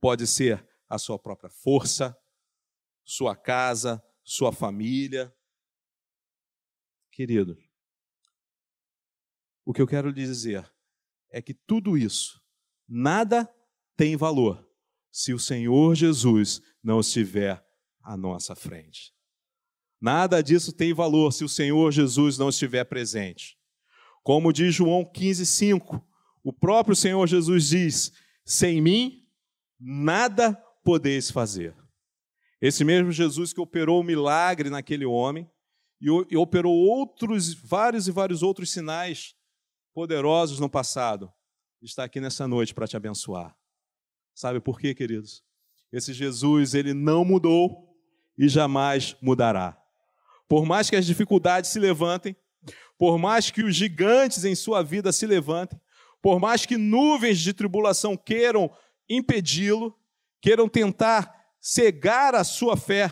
pode 0.00 0.26
ser 0.26 0.66
a 0.88 0.98
sua 0.98 1.18
própria 1.18 1.50
força, 1.50 2.16
sua 3.04 3.36
casa, 3.36 4.02
sua 4.24 4.52
família. 4.52 5.34
Querido, 7.10 7.56
o 9.64 9.72
que 9.72 9.82
eu 9.82 9.86
quero 9.86 10.08
lhe 10.08 10.24
dizer 10.24 10.71
é 11.32 11.40
que 11.40 11.54
tudo 11.54 11.96
isso, 11.96 12.40
nada 12.86 13.48
tem 13.96 14.16
valor 14.16 14.68
se 15.10 15.32
o 15.32 15.38
Senhor 15.38 15.94
Jesus 15.94 16.60
não 16.82 17.00
estiver 17.00 17.64
à 18.02 18.16
nossa 18.16 18.54
frente. 18.54 19.12
Nada 20.00 20.42
disso 20.42 20.72
tem 20.72 20.92
valor 20.92 21.32
se 21.32 21.44
o 21.44 21.48
Senhor 21.48 21.90
Jesus 21.90 22.36
não 22.36 22.50
estiver 22.50 22.84
presente. 22.84 23.56
Como 24.22 24.52
diz 24.52 24.74
João 24.74 25.04
15,5, 25.04 26.04
o 26.44 26.52
próprio 26.52 26.94
Senhor 26.94 27.26
Jesus 27.26 27.68
diz: 27.68 28.12
Sem 28.44 28.80
mim, 28.80 29.26
nada 29.78 30.54
podeis 30.84 31.30
fazer. 31.30 31.76
Esse 32.60 32.84
mesmo 32.84 33.10
Jesus 33.10 33.52
que 33.52 33.60
operou 33.60 34.00
o 34.00 34.04
milagre 34.04 34.70
naquele 34.70 35.04
homem 35.04 35.48
e 36.00 36.36
operou 36.36 36.74
outros, 36.74 37.54
vários 37.54 38.08
e 38.08 38.10
vários 38.10 38.42
outros 38.42 38.72
sinais 38.72 39.34
poderosos 39.94 40.58
no 40.58 40.68
passado, 40.68 41.32
está 41.80 42.04
aqui 42.04 42.20
nessa 42.20 42.46
noite 42.46 42.74
para 42.74 42.86
te 42.86 42.96
abençoar. 42.96 43.56
Sabe 44.34 44.60
por 44.60 44.78
quê, 44.78 44.94
queridos? 44.94 45.44
Esse 45.92 46.12
Jesus, 46.12 46.74
ele 46.74 46.94
não 46.94 47.24
mudou 47.24 47.94
e 48.38 48.48
jamais 48.48 49.16
mudará. 49.20 49.78
Por 50.48 50.64
mais 50.64 50.88
que 50.88 50.96
as 50.96 51.04
dificuldades 51.04 51.70
se 51.70 51.78
levantem, 51.78 52.36
por 52.98 53.18
mais 53.18 53.50
que 53.50 53.62
os 53.62 53.74
gigantes 53.74 54.44
em 54.44 54.54
sua 54.54 54.82
vida 54.82 55.12
se 55.12 55.26
levantem, 55.26 55.80
por 56.20 56.38
mais 56.38 56.64
que 56.64 56.76
nuvens 56.76 57.40
de 57.40 57.52
tribulação 57.52 58.16
queiram 58.16 58.70
impedi-lo, 59.08 59.94
queiram 60.40 60.68
tentar 60.68 61.34
cegar 61.60 62.34
a 62.34 62.44
sua 62.44 62.76
fé, 62.76 63.10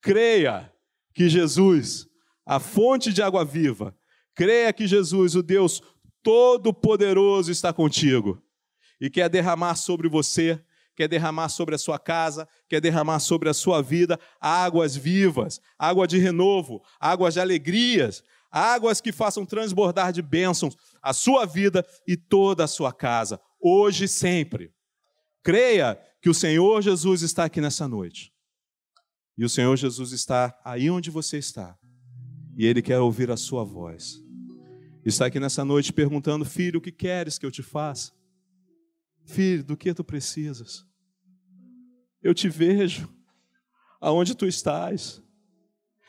creia 0.00 0.72
que 1.14 1.28
Jesus, 1.28 2.06
a 2.44 2.58
fonte 2.58 3.12
de 3.12 3.22
água 3.22 3.44
viva, 3.44 3.96
creia 4.34 4.72
que 4.72 4.86
Jesus, 4.86 5.34
o 5.34 5.42
Deus 5.42 5.82
Todo-Poderoso, 6.22 7.50
está 7.50 7.72
contigo 7.72 8.42
e 9.00 9.08
quer 9.08 9.28
derramar 9.28 9.76
sobre 9.76 10.08
você, 10.08 10.62
quer 10.94 11.08
derramar 11.08 11.48
sobre 11.48 11.74
a 11.74 11.78
sua 11.78 11.98
casa, 11.98 12.46
quer 12.68 12.80
derramar 12.80 13.20
sobre 13.20 13.48
a 13.48 13.54
sua 13.54 13.80
vida 13.80 14.20
águas 14.38 14.94
vivas, 14.94 15.60
água 15.78 16.06
de 16.06 16.18
renovo, 16.18 16.82
águas 17.00 17.34
de 17.34 17.40
alegrias, 17.40 18.22
águas 18.50 19.00
que 19.00 19.12
façam 19.12 19.46
transbordar 19.46 20.12
de 20.12 20.20
bênçãos 20.20 20.76
a 21.02 21.14
sua 21.14 21.46
vida 21.46 21.86
e 22.06 22.16
toda 22.16 22.64
a 22.64 22.68
sua 22.68 22.92
casa, 22.92 23.40
hoje 23.58 24.04
e 24.04 24.08
sempre. 24.08 24.74
Creia 25.42 25.98
que 26.20 26.28
o 26.28 26.34
Senhor 26.34 26.82
Jesus 26.82 27.22
está 27.22 27.44
aqui 27.44 27.60
nessa 27.60 27.88
noite. 27.88 28.30
E 29.38 29.44
o 29.44 29.48
Senhor 29.48 29.74
Jesus 29.74 30.12
está 30.12 30.54
aí 30.62 30.90
onde 30.90 31.10
você 31.10 31.38
está. 31.38 31.78
E 32.58 32.66
Ele 32.66 32.82
quer 32.82 32.98
ouvir 32.98 33.30
a 33.30 33.38
sua 33.38 33.64
voz. 33.64 34.22
Está 35.04 35.26
aqui 35.26 35.40
nessa 35.40 35.64
noite 35.64 35.92
perguntando: 35.92 36.44
Filho, 36.44 36.78
o 36.78 36.82
que 36.82 36.92
queres 36.92 37.38
que 37.38 37.46
eu 37.46 37.50
te 37.50 37.62
faça? 37.62 38.12
Filho, 39.24 39.64
do 39.64 39.76
que 39.76 39.94
tu 39.94 40.04
precisas? 40.04 40.84
Eu 42.22 42.34
te 42.34 42.48
vejo 42.48 43.08
aonde 44.00 44.34
tu 44.34 44.46
estás. 44.46 45.22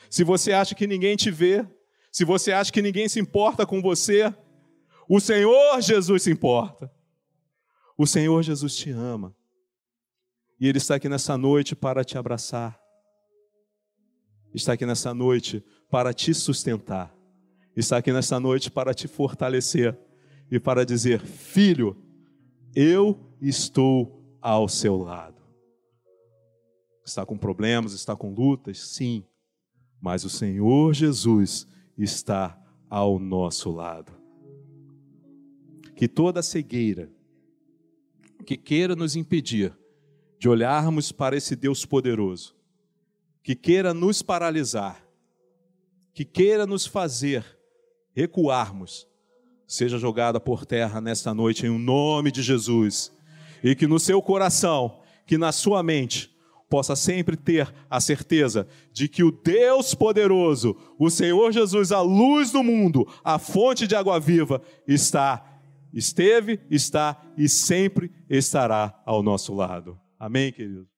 Se 0.10 0.24
você 0.24 0.52
acha 0.52 0.76
que 0.76 0.88
ninguém 0.88 1.16
te 1.16 1.32
vê, 1.32 1.66
se 2.12 2.26
você 2.26 2.52
acha 2.52 2.72
que 2.72 2.82
ninguém 2.82 3.08
se 3.08 3.20
importa 3.20 3.66
com 3.66 3.82
você, 3.82 4.34
o 5.08 5.20
Senhor 5.20 5.82
Jesus 5.82 6.24
se 6.24 6.32
importa. 6.32 6.92
O 7.98 8.06
Senhor 8.06 8.42
Jesus 8.44 8.76
te 8.76 8.90
ama. 8.92 9.36
E 10.60 10.68
Ele 10.68 10.78
está 10.78 10.96
aqui 10.96 11.08
nessa 11.08 11.38
noite 11.38 11.76
para 11.76 12.04
te 12.04 12.18
abraçar. 12.18 12.80
Está 14.54 14.74
aqui 14.74 14.86
nessa 14.86 15.14
noite 15.14 15.64
para 15.90 16.14
te 16.14 16.34
sustentar. 16.34 17.21
Está 17.76 17.98
aqui 17.98 18.12
nessa 18.12 18.40
noite 18.40 18.70
para 18.70 18.94
te 18.94 19.08
fortalecer 19.08 19.98
e 20.50 20.60
para 20.60 20.86
dizer: 20.86 21.22
Filho, 21.22 21.96
eu 22.76 23.20
estou 23.42 24.38
ao 24.42 24.68
seu 24.68 24.98
lado. 24.98 25.42
Está 27.06 27.26
com 27.26 27.38
problemas, 27.38 27.94
está 27.94 28.16
com 28.16 28.34
lutas? 28.34 28.80
Sim, 28.80 29.24
mas 30.00 30.24
o 30.24 30.30
Senhor 30.30 30.94
Jesus 30.94 31.68
está 31.98 32.60
ao 32.90 33.18
nosso 33.20 33.72
lado. 33.72 34.12
Que 35.96 36.08
toda 36.08 36.42
cegueira 36.42 37.10
que 38.42 38.58
queira 38.58 38.96
nos 38.96 39.16
impedir 39.16 39.74
de 40.40 40.50
olharmos 40.50 41.12
para 41.12 41.38
esse 41.38 41.56
Deus 41.56 41.86
poderoso, 41.86 42.56
que 43.44 43.56
queira 43.56 43.94
nos 43.94 44.22
paralisar, 44.22 45.06
que 46.14 46.26
queira 46.26 46.66
nos 46.66 46.86
fazer 46.86 47.46
recuarmos, 48.16 49.08
seja 49.68 49.98
jogada 49.98 50.40
por 50.40 50.66
terra 50.66 51.00
nesta 51.00 51.34
noite 51.34 51.66
em 51.66 51.78
nome 51.78 52.32
de 52.32 52.42
Jesus, 52.42 53.12
e 53.64 53.76
que 53.76 53.88
no 53.88 54.00
seu 54.00 54.22
coração, 54.22 55.00
que 55.26 55.38
na 55.38 55.52
sua 55.52 55.82
mente, 55.82 56.32
possa 56.70 56.96
sempre 56.96 57.36
ter 57.36 57.72
a 57.90 58.00
certeza 58.00 58.66
de 58.94 59.10
que 59.10 59.24
o 59.24 59.32
Deus 59.32 59.94
poderoso, 59.94 60.78
o 60.98 61.10
Senhor 61.10 61.52
Jesus, 61.52 61.92
a 61.92 62.00
luz 62.00 62.52
do 62.52 62.64
mundo, 62.64 63.06
a 63.24 63.38
fonte 63.38 63.86
de 63.86 63.94
água 63.94 64.18
viva, 64.22 64.62
está, 64.88 65.60
esteve, 65.94 66.62
está 66.70 67.22
e 67.38 67.50
sempre 67.50 68.10
estará 68.30 68.98
ao 69.06 69.22
nosso 69.22 69.54
lado. 69.54 70.00
Amém, 70.18 70.52
querido? 70.54 70.91